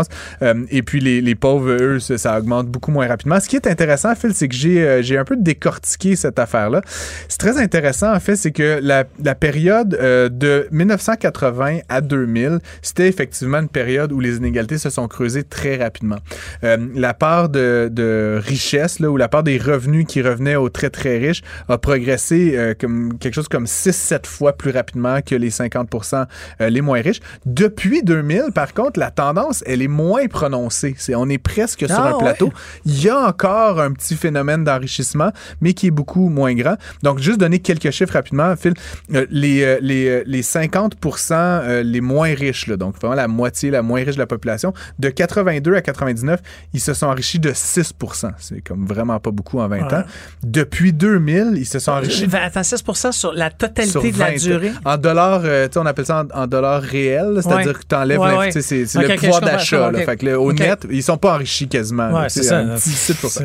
Euh, 0.41 0.65
et 0.69 0.81
puis, 0.81 0.99
les, 0.99 1.35
pauvres, 1.35 1.71
eux, 1.71 1.99
ça, 1.99 2.37
augmente 2.37 2.67
beaucoup 2.67 2.91
moins 2.91 3.07
rapidement. 3.07 3.39
Ce 3.39 3.47
qui 3.47 3.55
est 3.55 3.67
intéressant, 3.67 4.15
Phil, 4.15 4.33
c'est 4.33 4.47
que 4.47 4.55
j'ai 4.55 4.83
euh, 4.83 5.01
j'ai 5.01 5.17
un 5.17 5.25
peu 5.25 5.35
décortiqué 5.37 6.15
cette 6.15 6.39
affaire-là. 6.39 6.81
C'est 7.27 7.37
très 7.37 7.57
intéressant, 7.57 8.13
en 8.13 8.19
fait, 8.19 8.35
c'est 8.35 8.51
que 8.51 8.79
la, 8.81 9.05
période 9.35 9.97
euh, 9.99 10.29
de 10.29 10.67
1980 10.71 11.79
à 11.89 12.01
2000, 12.01 12.59
c'était 12.81 13.07
effectivement 13.07 13.59
une 13.59 13.69
période 13.69 14.11
où 14.11 14.19
les 14.19 14.37
inégalités 14.37 14.77
se 14.77 14.89
sont 14.89 15.07
creusées 15.07 15.43
très 15.43 15.77
rapidement. 15.77 16.17
La 16.61 17.13
part 17.13 17.49
de, 17.49 18.39
richesse, 18.43 18.99
là, 18.99 19.09
ou 19.09 19.17
la 19.17 19.27
part 19.27 19.43
des 19.43 19.57
revenus 19.57 20.05
qui 20.07 20.21
revenaient 20.21 20.55
aux 20.55 20.69
très, 20.69 20.89
très 20.89 21.17
riches 21.17 21.41
a 21.69 21.77
progressé 21.77 22.75
comme 22.79 23.17
quelque 23.17 23.33
chose 23.33 23.47
comme 23.47 23.65
6-7 23.65 24.25
fois 24.25 24.53
plus 24.53 24.71
rapidement 24.71 25.21
que 25.21 25.35
les 25.35 25.49
50% 25.49 26.25
euh, 26.61 26.69
les 26.69 26.81
moins 26.81 27.01
riches. 27.01 27.19
Depuis 27.45 28.03
2000, 28.03 28.51
par 28.53 28.73
contre, 28.73 28.99
la 28.99 29.11
tendance, 29.11 29.63
elle 29.65 29.80
est 29.81 29.87
moins 29.87 30.27
prononcée. 30.27 30.95
C'est, 30.97 31.15
on 31.15 31.27
est 31.29 31.37
presque 31.37 31.85
sur 31.87 31.99
Ah, 31.99 32.13
un 32.15 32.17
plateau. 32.17 32.51
Il 32.85 33.01
y 33.03 33.09
a 33.09 33.17
encore 33.27 33.79
un 33.81 33.91
petit 33.91 34.15
phénomène 34.15 34.63
d'enrichissement, 34.63 35.31
mais 35.61 35.73
qui 35.73 35.87
est 35.87 35.91
beaucoup 35.91 36.29
moins 36.29 36.53
grand. 36.53 36.75
Donc, 37.03 37.19
juste 37.19 37.39
donner 37.39 37.59
quelques 37.59 37.91
chiffres 37.91 38.13
rapidement, 38.13 38.55
Phil. 38.55 38.73
Euh, 39.13 39.25
les, 39.29 39.63
euh, 39.63 39.77
les, 39.81 40.07
euh, 40.07 40.23
les 40.25 40.41
50% 40.43 41.33
euh, 41.33 41.83
les 41.83 42.01
moins 42.01 42.33
riches, 42.33 42.67
là, 42.67 42.77
donc 42.77 42.95
vraiment 42.97 43.15
la 43.15 43.27
moitié, 43.27 43.71
la 43.71 43.81
moins 43.81 44.03
riche 44.03 44.15
de 44.15 44.19
la 44.19 44.27
population, 44.27 44.73
de 44.99 45.09
82 45.09 45.75
à 45.75 45.81
99, 45.81 46.39
ils 46.73 46.79
se 46.79 46.93
sont 46.93 47.07
enrichis 47.07 47.39
de 47.39 47.51
6% 47.51 48.31
C'est 48.37 48.61
comme 48.61 48.85
vraiment 48.85 49.19
pas 49.19 49.31
beaucoup 49.31 49.59
en 49.59 49.67
20 49.67 49.77
Ouais. 49.81 49.93
ans. 49.95 50.03
Depuis 50.43 50.93
2000, 50.93 51.53
ils 51.57 51.65
se 51.65 51.79
sont 51.79 51.91
enrichis 51.91 52.27
Attends, 52.33 52.63
6 52.63 52.83
sur 53.11 53.33
la 53.33 53.49
totalité 53.49 53.91
sur 53.91 54.01
de 54.03 54.19
la 54.19 54.31
20. 54.31 54.37
durée? 54.37 54.71
En 54.85 54.97
dollars, 54.97 55.41
euh, 55.43 55.67
tu 55.67 55.73
sais, 55.73 55.79
on 55.79 55.85
appelle 55.85 56.05
ça 56.05 56.23
en, 56.33 56.41
en 56.43 56.47
dollars 56.47 56.81
réels, 56.81 57.39
c'est-à-dire 57.41 57.67
Ouais. 57.67 57.73
que 57.73 57.85
tu 57.87 57.95
enlèves 57.95 58.19
Ouais, 58.19 58.51
c'est, 58.51 58.61
c'est 58.85 58.97
Ok, 58.99 59.07
le 59.07 59.15
pouvoir 59.15 59.41
d'achat 59.41 59.70
d'achat. 59.77 59.87
ok. 59.89 59.93
là. 59.97 60.05
Fait 60.05 60.17
que 60.17 60.25
là, 60.25 60.39
au 60.39 60.53
net, 60.53 60.87
ils 60.89 61.03
sont 61.03 61.17
pas 61.17 61.33
enrichis 61.35 61.67
quasiment. 61.67 62.11
Ouais, 62.11 62.29
c'est 62.29 62.43
ça. 62.43 62.59
un 62.59 62.75
petit 62.75 62.89
ça. 63.29 63.43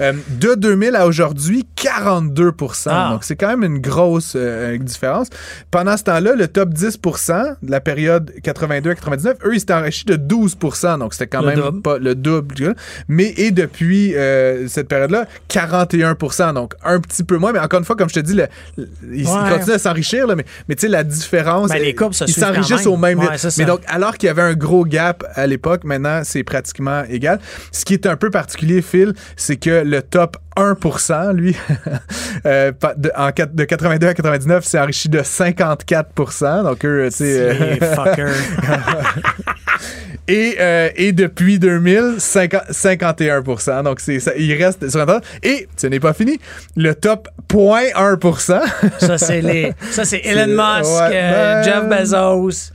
Euh, 0.00 0.12
de 0.40 0.54
2000 0.54 0.96
à 0.96 1.06
aujourd'hui, 1.06 1.66
42 1.76 2.52
Ah. 2.86 3.10
Donc, 3.12 3.24
c'est 3.24 3.36
quand 3.36 3.48
même 3.48 3.62
une 3.64 3.78
grosse 3.80 4.34
euh, 4.36 4.76
différence. 4.78 5.28
Pendant 5.70 5.96
ce 5.96 6.04
temps-là, 6.04 6.34
le 6.34 6.48
top 6.48 6.70
10% 6.70 7.56
de 7.62 7.70
la 7.70 7.80
période 7.80 8.32
82 8.42 8.90
à 8.90 8.94
99, 8.94 9.36
eux, 9.44 9.54
ils 9.54 9.60
s'étaient 9.60 9.72
enrichis 9.74 10.04
de 10.04 10.16
12 10.16 10.56
Donc, 10.98 11.12
c'était 11.14 11.26
quand 11.26 11.40
Le 11.40 11.46
même 11.48 11.56
double. 11.60 11.82
pas 11.82 11.98
le 11.98 12.14
double. 12.14 12.74
Mais, 13.08 13.32
et 13.36 13.50
depuis 13.50 14.14
euh, 14.14 14.66
cette 14.68 14.88
période-là, 14.88 15.26
41 15.48 16.16
Donc, 16.54 16.74
un 16.84 17.00
petit 17.00 17.24
peu 17.24 17.36
moins. 17.38 17.52
Mais 17.52 17.58
encore 17.58 17.78
une 17.80 17.84
fois, 17.84 17.96
comme 17.96 18.08
je 18.08 18.14
te 18.14 18.20
dis, 18.20 18.34
le- 18.34 18.46
le- 18.76 18.88
ils, 19.12 19.26
Ouais. 19.26 19.50
continuent 19.50 19.74
à 19.74 19.78
s'enrichir. 19.78 20.26
Mais, 20.36 20.44
mais 20.68 20.74
tu 20.74 20.82
sais, 20.82 20.88
la 20.88 21.04
différence. 21.04 21.70
Ben, 21.70 21.82
les 21.82 21.94
se 22.12 22.24
Ils 22.24 22.32
s'enrichissent 22.34 22.86
au 22.86 22.96
même 22.96 23.18
Ouais, 23.18 23.38
ça. 23.38 23.48
Mais 23.58 23.64
donc, 23.64 23.80
alors 23.88 24.16
qu'il 24.16 24.26
y 24.26 24.30
avait 24.30 24.42
un 24.42 24.54
gros 24.54 24.84
gap 24.84 25.24
à 25.34 25.46
l'époque, 25.46 25.65
maintenant, 25.84 26.22
c'est 26.24 26.44
pratiquement 26.44 27.02
égal. 27.08 27.38
Ce 27.72 27.84
qui 27.84 27.94
est 27.94 28.06
un 28.06 28.16
peu 28.16 28.30
particulier, 28.30 28.82
Phil, 28.82 29.14
c'est 29.36 29.56
que 29.56 29.82
le 29.84 30.02
top 30.02 30.36
1%, 30.56 31.32
lui, 31.34 31.54
euh, 32.46 32.72
de, 32.96 33.10
en, 33.16 33.30
de 33.30 33.64
82 33.64 34.06
à 34.08 34.14
99, 34.14 34.64
s'est 34.64 34.78
enrichi 34.78 35.08
de 35.08 35.22
54 35.22 36.62
Donc, 36.64 36.84
eux, 36.84 37.08
tu 37.10 37.16
sais... 37.16 37.56
euh, 37.60 37.76
et, 40.28 40.56
euh, 40.58 40.88
et 40.96 41.12
depuis 41.12 41.58
2000, 41.58 42.14
50 42.18 42.62
51 42.70 43.82
Donc, 43.82 44.00
c'est, 44.00 44.18
ça, 44.18 44.32
il 44.36 44.52
reste 44.54 44.88
sur 44.88 45.00
un 45.00 45.06
temps. 45.06 45.20
Et, 45.42 45.68
ce 45.76 45.86
n'est 45.86 46.00
pas 46.00 46.14
fini, 46.14 46.38
le 46.76 46.94
top 46.94 47.28
0.1 47.50 48.38
Ça, 48.98 49.18
c'est 49.18 49.40
les. 49.40 49.72
Ça, 49.90 50.04
c'est 50.04 50.20
Elon 50.24 50.46
Musk, 50.48 50.90
ouais, 50.90 51.10
euh, 51.12 51.62
ben- 51.62 51.64
Jeff 51.64 52.12
Bezos. 52.12 52.72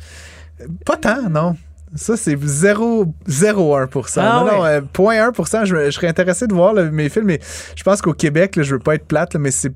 Pas 0.86 0.98
tant, 0.98 1.30
non. 1.30 1.56
Ça, 1.96 2.16
c'est 2.16 2.36
0,01 2.36 4.12
Ah 4.18 4.44
Non, 4.46 4.52
non, 4.52 4.64
ouais. 4.64 4.70
euh, 4.70 4.82
0.1 4.82 5.66
je, 5.66 5.86
je 5.86 5.92
serais 5.92 6.08
intéressé 6.08 6.48
de 6.48 6.54
voir 6.54 6.74
là, 6.74 6.84
mes 6.84 7.10
films, 7.10 7.26
mais 7.26 7.40
je 7.76 7.84
pense 7.84 8.02
qu'au 8.02 8.14
Québec, 8.14 8.56
là, 8.56 8.64
je 8.64 8.76
veux 8.76 8.80
pas 8.80 8.96
être 8.96 9.06
plate, 9.06 9.34
là, 9.34 9.40
mais 9.40 9.52
c'est 9.52 9.74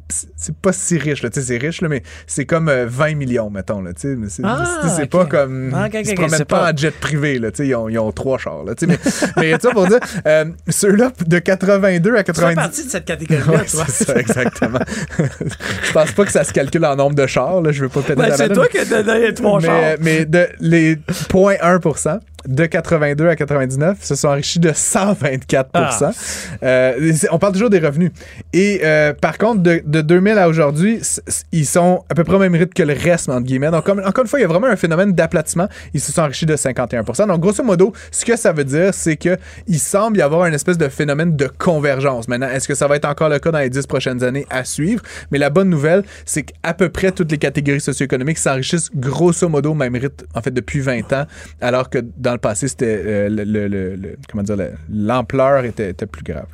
pas 0.61 0.71
si 0.71 0.97
riche. 0.97 1.23
C'est 1.31 1.57
riche, 1.57 1.81
là, 1.81 1.89
mais 1.89 2.03
c'est 2.27 2.45
comme 2.45 2.69
euh, 2.69 2.85
20 2.87 3.15
millions, 3.15 3.49
mettons. 3.49 3.81
Là, 3.81 3.93
tu 3.93 4.01
sais, 4.01 4.15
mais 4.15 4.29
c'est 4.29 4.43
Ah, 4.45 4.63
c'est 4.95 5.09
pas 5.09 5.25
comme. 5.25 5.71
Ah, 5.75 5.87
ok, 5.87 5.95
ok, 5.95 5.99
ils 6.01 6.07
se 6.07 6.13
promènent 6.13 6.45
pas, 6.45 6.59
pas- 6.61 6.71
en 6.71 6.77
jet 6.77 6.91
privé. 6.97 7.39
Là, 7.39 7.49
ils, 7.59 7.75
ont, 7.75 7.89
ils 7.89 7.99
ont 7.99 8.11
trois 8.11 8.37
chars. 8.37 8.63
Là, 8.63 8.73
mais 8.87 8.97
mais 9.37 9.59
ça 9.59 9.71
pour 9.71 9.87
dire, 9.87 9.99
euh, 10.25 10.45
ceux-là, 10.69 11.11
de 11.27 11.39
82 11.39 12.15
à 12.15 12.23
Tu 12.23 12.31
fais 12.33 12.41
90. 12.41 12.55
partie 12.55 12.85
de 12.85 12.89
cette 12.89 13.05
catégorie-là, 13.05 13.57
Ouais, 13.59 13.63
c'est 13.67 14.05
ça, 14.05 14.15
exactement. 14.15 14.79
je 15.83 15.91
pense 15.91 16.11
pas 16.11 16.25
que 16.25 16.31
ça 16.31 16.43
se 16.43 16.53
calcule 16.53 16.85
en 16.85 16.95
nombre 16.95 17.15
de 17.15 17.27
chars. 17.27 17.61
Là. 17.61 17.71
Je 17.71 17.81
veux 17.81 17.89
pas 17.89 18.01
péter 18.01 18.15
Ben, 18.15 18.31
c'est 18.35 18.49
toi 18.49 18.67
qui 18.67 18.77
as 18.79 19.03
donné 19.03 19.33
ton 19.33 19.59
char. 19.59 19.73
mais, 19.79 19.97
mais 19.99 20.25
de, 20.25 20.47
les 20.61 20.95
0.1 20.95 21.79
intéressant 22.05 22.34
de 22.47 22.65
82 22.65 23.27
à 23.29 23.35
99 23.35 23.97
se 24.03 24.15
sont 24.15 24.27
enrichis 24.29 24.59
de 24.59 24.71
124 24.73 25.69
Ah. 25.73 26.11
Euh, 26.63 27.13
On 27.31 27.39
parle 27.39 27.53
toujours 27.53 27.69
des 27.69 27.79
revenus. 27.79 28.11
Et 28.53 28.81
euh, 28.83 29.13
par 29.13 29.37
contre, 29.37 29.61
de, 29.61 29.81
de 29.85 30.01
2000 30.01 30.37
à 30.37 30.47
aujourd'hui, 30.47 30.99
ils 31.51 31.65
sont 31.65 32.03
à 32.09 32.15
peu 32.15 32.23
près 32.23 32.35
au 32.35 32.39
même 32.39 32.53
rythme 32.53 32.73
que 32.73 32.83
le 32.83 32.93
reste, 32.93 33.29
entre 33.29 33.41
guillemets. 33.43 33.71
Donc, 33.71 33.83
comme- 33.85 33.99
encore 34.05 34.23
une 34.23 34.27
fois, 34.29 34.39
il 34.39 34.43
y 34.43 34.45
a 34.45 34.47
vraiment 34.47 34.67
un 34.67 34.75
phénomène 34.75 35.13
d'aplatissement. 35.13 35.67
Ils 35.93 36.01
se 36.01 36.11
sont 36.11 36.21
enrichis 36.21 36.45
de 36.45 36.55
51% 36.55 37.27
Donc, 37.27 37.39
grosso 37.41 37.63
modo, 37.63 37.93
ce 38.11 38.25
que 38.25 38.35
ça 38.35 38.51
veut 38.51 38.63
dire, 38.63 38.93
c'est 38.93 39.15
que 39.17 39.37
il 39.67 39.79
semble 39.79 40.17
y 40.17 40.21
avoir 40.21 40.45
une 40.45 40.53
espèce 40.53 40.77
de 40.77 40.87
phénomène 40.87 41.35
de 41.35 41.47
convergence. 41.47 42.27
Maintenant, 42.27 42.49
est-ce 42.49 42.67
que 42.67 42.75
ça 42.75 42.87
va 42.87 42.95
être 42.95 43.05
encore 43.05 43.29
le 43.29 43.39
cas 43.39 43.51
dans 43.51 43.59
les 43.59 43.69
10 43.69 43.87
prochaines 43.87 44.23
années 44.23 44.45
à 44.49 44.63
suivre? 44.63 45.01
Mais 45.31 45.37
la 45.37 45.49
bonne 45.49 45.69
nouvelle, 45.69 46.03
c'est 46.25 46.43
qu'à 46.43 46.73
peu 46.73 46.89
près 46.89 47.11
toutes 47.11 47.31
les 47.31 47.37
catégories 47.37 47.81
socio-économiques 47.81 48.37
s'enrichissent 48.37 48.89
grosso 48.95 49.47
modo 49.49 49.71
au 49.71 49.75
même 49.75 49.95
rythme, 49.95 50.25
en 50.33 50.41
fait, 50.41 50.51
depuis 50.51 50.79
20 50.79 51.11
ans, 51.13 51.25
alors 51.61 51.89
que 51.89 51.99
dans 52.17 52.34
le 52.35 52.39
passé, 52.39 52.67
c'était 52.67 53.01
euh, 53.05 53.29
le, 53.29 53.43
le- 53.43 53.67
le- 53.67 53.95
le- 53.95 54.17
comment 54.29 54.43
dire, 54.43 54.55
le- 54.55 54.73
l'ampleur 54.93 55.65
était, 55.65 55.89
était 55.89 56.05
plus 56.05 56.23
grave. 56.23 56.45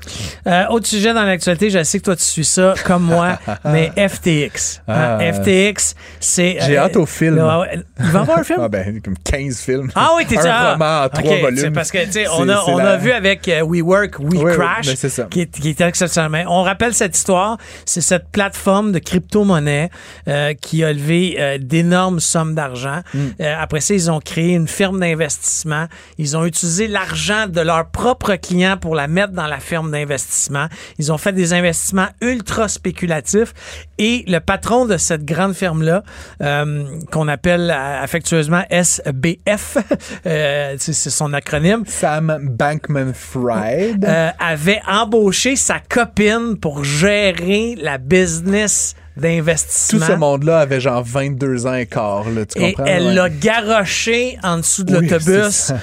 Euh, 0.47 0.63
autre 0.69 0.87
sujet 0.87 1.13
dans 1.13 1.23
l'actualité, 1.23 1.69
je 1.69 1.83
sais 1.83 1.99
que 1.99 2.03
toi 2.05 2.15
tu 2.15 2.23
suis 2.23 2.45
ça 2.45 2.73
comme 2.85 3.03
moi, 3.03 3.39
mais 3.65 3.91
FTX. 3.97 4.81
Hein, 4.87 5.17
Ah. 5.19 5.33
FTX, 5.33 5.95
c'est. 6.19 6.57
J'ai 6.61 6.77
euh, 6.77 6.81
hâte 6.83 6.95
au 6.95 7.05
film. 7.05 7.35
il 7.35 7.41
va 7.41 8.19
y 8.19 8.21
avoir 8.21 8.39
un 8.39 8.43
film? 8.43 8.59
Ah 8.63 8.69
ben, 8.69 9.01
comme 9.01 9.17
15 9.23 9.59
films. 9.59 9.89
Ah 9.95 10.11
oui, 10.17 10.25
t'es 10.27 10.37
Un 10.41 10.49
ah, 10.51 10.71
roman 10.73 11.01
en 11.01 11.05
ok, 11.05 11.11
trois 11.13 11.23
c'est 11.35 11.41
volumes. 11.41 11.73
Parce 11.73 11.91
que, 11.91 12.05
tu 12.05 12.11
sais, 12.11 12.25
on 12.29 12.47
a, 12.49 12.63
on 12.67 12.77
la- 12.77 12.91
a 12.91 12.97
vu 12.97 13.11
avec 13.11 13.47
WeWork, 13.47 14.15
Oui, 14.19 14.37
oui, 14.37 14.43
WeCrash, 14.51 14.85
ben, 14.87 14.95
c'est 14.95 15.09
ça. 15.09 15.23
qui, 15.29 15.41
est, 15.41 15.59
qui 15.59 15.69
est 15.69 15.81
exceptionnellement. 15.81 16.43
On 16.47 16.63
rappelle 16.63 16.93
cette 16.93 17.15
histoire. 17.17 17.57
C'est 17.85 18.01
cette 18.01 18.29
plateforme 18.31 18.91
de 18.91 18.99
crypto-monnaie 18.99 19.89
euh, 20.27 20.53
qui 20.53 20.83
a 20.83 20.93
levé 20.93 21.57
d'énormes 21.59 22.19
sommes 22.19 22.53
d'argent. 22.55 23.01
Euh, 23.15 23.53
après 23.59 23.81
ça, 23.81 23.93
ils 23.93 24.11
ont 24.11 24.19
créé 24.19 24.53
une 24.53 24.67
firme 24.67 24.99
d'investissement. 24.99 25.70
Ils 26.17 26.37
ont 26.37 26.45
utilisé 26.45 26.87
l'argent 26.87 27.47
de 27.47 27.61
leurs 27.61 27.89
propres 27.89 28.35
clients 28.35 28.77
pour 28.77 28.95
la 28.95 29.07
mettre 29.07 29.33
dans 29.33 29.47
la 29.47 29.59
firme 29.59 29.91
d'investissement. 29.91 30.67
Ils 30.99 31.11
ont 31.11 31.17
fait 31.17 31.33
des 31.33 31.53
investissements 31.53 32.07
ultra 32.21 32.67
spéculatifs. 32.67 33.53
Et 33.97 34.23
le 34.27 34.39
patron 34.39 34.85
de 34.85 34.97
cette 34.97 35.25
grande 35.25 35.53
firme-là, 35.53 36.03
euh, 36.41 36.85
qu'on 37.11 37.27
appelle 37.27 37.69
affectueusement 37.71 38.63
SBF, 38.69 39.77
euh, 40.25 40.75
c'est 40.79 40.93
c'est 40.93 41.09
son 41.09 41.33
acronyme, 41.33 41.83
Sam 41.87 42.37
Bankman-Fried. 42.41 44.05
euh, 44.05 44.29
avait 44.39 44.81
embauché 44.87 45.55
sa 45.55 45.79
copine 45.79 46.57
pour 46.59 46.83
gérer 46.83 47.75
la 47.81 47.97
business 47.97 48.95
Tout 49.15 49.21
d'investissement. 49.21 50.05
ce 50.07 50.11
monde-là 50.13 50.59
avait 50.59 50.79
genre 50.79 51.03
22 51.03 51.67
ans 51.67 51.73
et 51.73 51.85
quart, 51.85 52.29
là, 52.29 52.45
tu 52.45 52.61
Et 52.61 52.73
comprends? 52.73 52.85
elle 52.85 53.03
Ouais. 53.07 53.13
l'a 53.13 53.29
garoché 53.29 54.37
en 54.43 54.57
dessous 54.57 54.83
de 54.83 54.95
Oui, 54.97 55.07
l'autobus 55.07 55.73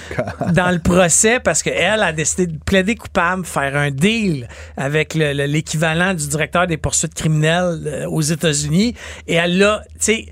dans 0.52 0.70
le 0.70 0.78
procès 0.78 1.38
parce 1.40 1.62
qu'elle 1.62 2.02
a 2.02 2.12
décidé 2.12 2.46
de 2.46 2.58
plaider 2.64 2.94
coupable, 2.94 3.44
faire 3.44 3.76
un 3.76 3.90
deal 3.90 4.48
avec 4.76 5.14
le- 5.14 5.32
le- 5.34 5.44
l'équivalent 5.46 6.14
du 6.14 6.26
directeur 6.26 6.66
des 6.66 6.76
poursuites 6.78 7.14
criminelles 7.14 7.82
euh, 7.86 8.06
aux 8.08 8.22
États-Unis. 8.22 8.94
Et 9.26 9.34
elle 9.34 9.58
l'a, 9.58 9.82
tu 9.92 9.96
sais, 9.98 10.26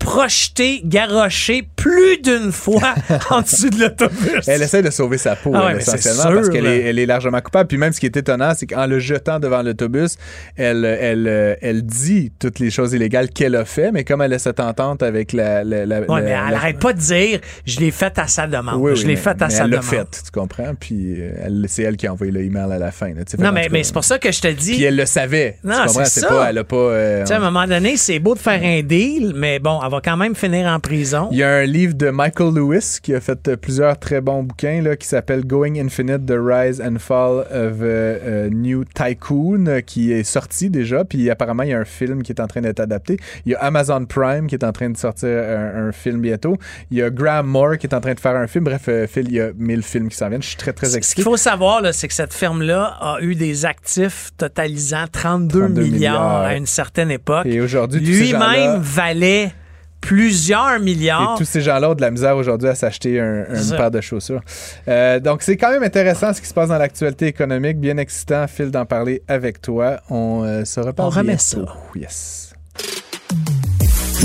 projeté, 0.00 0.80
garoché 0.84 1.62
plus 1.76 2.18
d'une 2.22 2.50
fois 2.52 2.94
en 3.30 3.42
dessous 3.42 3.70
de 3.70 3.78
l'autobus. 3.80 4.48
Elle 4.48 4.62
essaie 4.62 4.82
de 4.82 4.90
sauver 4.90 5.18
sa 5.18 5.36
peau, 5.36 5.52
Ah 5.54 5.66
ouais, 5.66 5.72
elle, 5.72 5.78
essentiellement, 5.78 6.22
sûr, 6.22 6.32
parce 6.34 6.48
qu'elle 6.48 6.66
est, 6.66 6.80
elle 6.84 6.98
est 6.98 7.06
largement 7.06 7.40
coupable. 7.40 7.68
Puis 7.68 7.76
même 7.78 7.92
ce 7.92 8.00
qui 8.00 8.06
est 8.06 8.16
étonnant, 8.16 8.52
c'est 8.56 8.66
qu'en 8.66 8.86
le 8.86 8.98
jetant 8.98 9.38
devant 9.38 9.62
l'autobus, 9.62 10.16
elle, 10.56 10.84
elle, 10.84 11.28
euh, 11.28 11.54
elle 11.60 11.82
dit 11.82 12.32
toutes 12.38 12.58
les 12.58 12.70
choses 12.70 12.92
illégales 12.92 13.28
qu'elle 13.30 13.54
a 13.54 13.64
fait, 13.64 13.92
mais 13.92 14.02
comme 14.04 14.22
elle 14.22 14.32
a 14.32 14.38
cette 14.38 14.58
entente 14.58 15.02
avec 15.02 15.32
la... 15.32 15.62
la, 15.64 15.86
la- 15.86 16.00
Ouais, 16.00 16.06
la- 16.08 16.14
mais 16.22 16.30
elle 16.30 16.50
la- 16.52 16.56
arrête 16.56 16.78
pas 16.78 16.92
de 16.92 16.98
dire 16.98 17.40
je 17.66 17.78
l'ai 17.78 17.90
fait 17.90 18.18
à 18.18 18.26
sa 18.26 18.46
demande. 18.46 18.80
Oui, 18.80 18.92
oui, 18.92 18.96
je 18.96 19.02
l'ai 19.06 19.14
mais- 19.14 19.16
fait 19.20 19.30
à 19.30 19.46
mais 19.46 19.50
sa 19.50 19.64
elle 19.64 19.70
l'a 19.70 19.76
demande. 19.78 19.90
fait, 19.90 20.22
tu 20.24 20.30
comprends? 20.32 20.74
Puis 20.80 21.16
euh, 21.20 21.30
c'est 21.68 21.82
elle 21.82 21.96
qui 21.96 22.06
a 22.06 22.12
envoyé 22.12 22.32
le 22.32 22.42
email 22.42 22.72
à 22.72 22.78
la 22.78 22.90
fin. 22.90 23.08
là, 23.08 23.22
Non, 23.38 23.52
mais, 23.52 23.68
c'est 23.84 23.92
pour 23.92 24.04
ça 24.04 24.18
que 24.18 24.32
je 24.32 24.40
te 24.40 24.48
dis. 24.48 24.72
Puis 24.72 24.84
elle 24.84 24.96
le 24.96 25.06
savait. 25.06 25.58
Non, 25.62 25.74
tu 25.82 25.86
comprends? 25.88 26.04
c'est 26.06 26.26
pas, 26.26 26.46
elle 26.50 26.58
a 26.58 26.64
pas... 26.64 26.76
euh, 26.76 27.20
Tu 27.20 27.26
sais, 27.28 27.34
à 27.34 27.36
un 27.36 27.40
moment 27.40 27.66
donné, 27.66 27.96
c'est 27.96 28.18
beau 28.18 28.34
de 28.34 28.38
faire 28.40 28.60
un 28.62 28.82
deal, 28.82 29.34
mais 29.36 29.58
bon, 29.58 29.78
va 29.90 30.00
quand 30.00 30.16
même 30.16 30.34
finir 30.34 30.66
en 30.66 30.80
prison. 30.80 31.28
Il 31.32 31.36
y 31.38 31.42
a 31.42 31.50
un 31.56 31.64
livre 31.64 31.92
de 31.94 32.08
Michael 32.08 32.54
Lewis 32.54 32.98
qui 33.02 33.14
a 33.14 33.20
fait 33.20 33.46
euh, 33.48 33.56
plusieurs 33.56 33.98
très 33.98 34.22
bons 34.22 34.42
bouquins 34.42 34.80
là, 34.80 34.96
qui 34.96 35.06
s'appelle 35.06 35.46
Going 35.46 35.74
Infinite: 35.78 36.24
The 36.24 36.36
Rise 36.38 36.80
and 36.80 36.96
Fall 36.98 37.40
of 37.50 37.82
a, 37.82 38.46
a 38.46 38.48
New 38.50 38.84
Tycoon 38.84 39.66
euh, 39.66 39.80
qui 39.82 40.12
est 40.12 40.24
sorti 40.24 40.70
déjà. 40.70 41.04
Puis 41.04 41.28
apparemment, 41.28 41.64
il 41.64 41.70
y 41.70 41.74
a 41.74 41.78
un 41.78 41.84
film 41.84 42.22
qui 42.22 42.32
est 42.32 42.40
en 42.40 42.46
train 42.46 42.62
d'être 42.62 42.80
adapté. 42.80 43.18
Il 43.44 43.52
y 43.52 43.54
a 43.54 43.58
Amazon 43.58 44.04
Prime 44.06 44.46
qui 44.46 44.54
est 44.54 44.64
en 44.64 44.72
train 44.72 44.88
de 44.88 44.96
sortir 44.96 45.28
un, 45.28 45.88
un 45.88 45.92
film 45.92 46.20
bientôt. 46.20 46.56
Il 46.90 46.96
y 46.98 47.02
a 47.02 47.10
Graham 47.10 47.46
Moore 47.46 47.76
qui 47.78 47.86
est 47.86 47.94
en 47.94 48.00
train 48.00 48.14
de 48.14 48.20
faire 48.20 48.36
un 48.36 48.46
film. 48.46 48.64
Bref, 48.64 48.82
euh, 48.88 49.06
Phil, 49.06 49.26
il 49.28 49.34
y 49.34 49.40
a 49.40 49.50
mille 49.58 49.82
films 49.82 50.08
qui 50.08 50.16
s'en 50.16 50.28
viennent. 50.28 50.42
Je 50.42 50.48
suis 50.48 50.56
très, 50.56 50.72
très 50.72 50.86
Ce 50.86 50.96
excité. 50.96 51.16
qu'il 51.16 51.24
faut 51.24 51.36
savoir, 51.36 51.82
c'est 51.92 52.08
que 52.08 52.14
cette 52.14 52.32
firme-là 52.32 52.96
a 53.00 53.18
eu 53.20 53.34
des 53.34 53.66
actifs 53.66 54.30
totalisant 54.36 55.04
32, 55.10 55.58
32 55.60 55.82
milliards, 55.82 55.90
milliards. 55.92 56.40
à 56.42 56.54
une 56.56 56.66
certaine 56.66 57.10
époque. 57.10 57.46
Et 57.46 57.60
aujourd'hui, 57.60 58.00
Lui-même 58.00 58.78
valait 58.80 59.52
plusieurs 60.00 60.74
Et 60.76 60.80
milliards. 60.80 61.34
tous 61.38 61.44
ces 61.44 61.60
gens-là 61.60 61.90
ont 61.90 61.94
de 61.94 62.00
la 62.00 62.10
misère 62.10 62.36
aujourd'hui 62.36 62.68
à 62.68 62.74
s'acheter 62.74 63.20
un- 63.20 63.44
une 63.54 63.76
paire 63.76 63.90
de 63.90 64.00
chaussures. 64.00 64.40
Euh, 64.88 65.20
donc, 65.20 65.42
c'est 65.42 65.56
quand 65.56 65.70
même 65.70 65.82
intéressant 65.82 66.32
ce 66.32 66.40
qui 66.40 66.48
se 66.48 66.54
passe 66.54 66.68
dans 66.68 66.78
l'actualité 66.78 67.26
économique. 67.26 67.78
Bien 67.78 67.96
excitant, 67.98 68.46
Phil, 68.48 68.70
d'en 68.70 68.86
parler 68.86 69.22
avec 69.28 69.60
toi. 69.60 70.00
On 70.10 70.42
euh, 70.44 70.64
se 70.64 70.80
reparle 70.80 71.08
On 71.08 71.10
remet 71.10 71.36
bientôt. 71.36 71.66
ça. 71.66 71.76
Yes. 71.94 72.52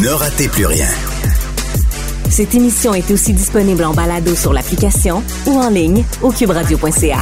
Ne 0.02 0.10
ratez 0.10 0.48
plus 0.48 0.66
rien. 0.66 0.88
Cette 2.30 2.54
émission 2.56 2.94
est 2.94 3.10
aussi 3.12 3.34
disponible 3.34 3.84
en 3.86 3.94
balado 3.94 4.36
sur 4.36 4.52
l'application 4.52 5.24
ou 5.46 5.52
en 5.58 5.70
ligne 5.70 6.04
au 6.22 6.32
cuberadio.ca. 6.32 7.20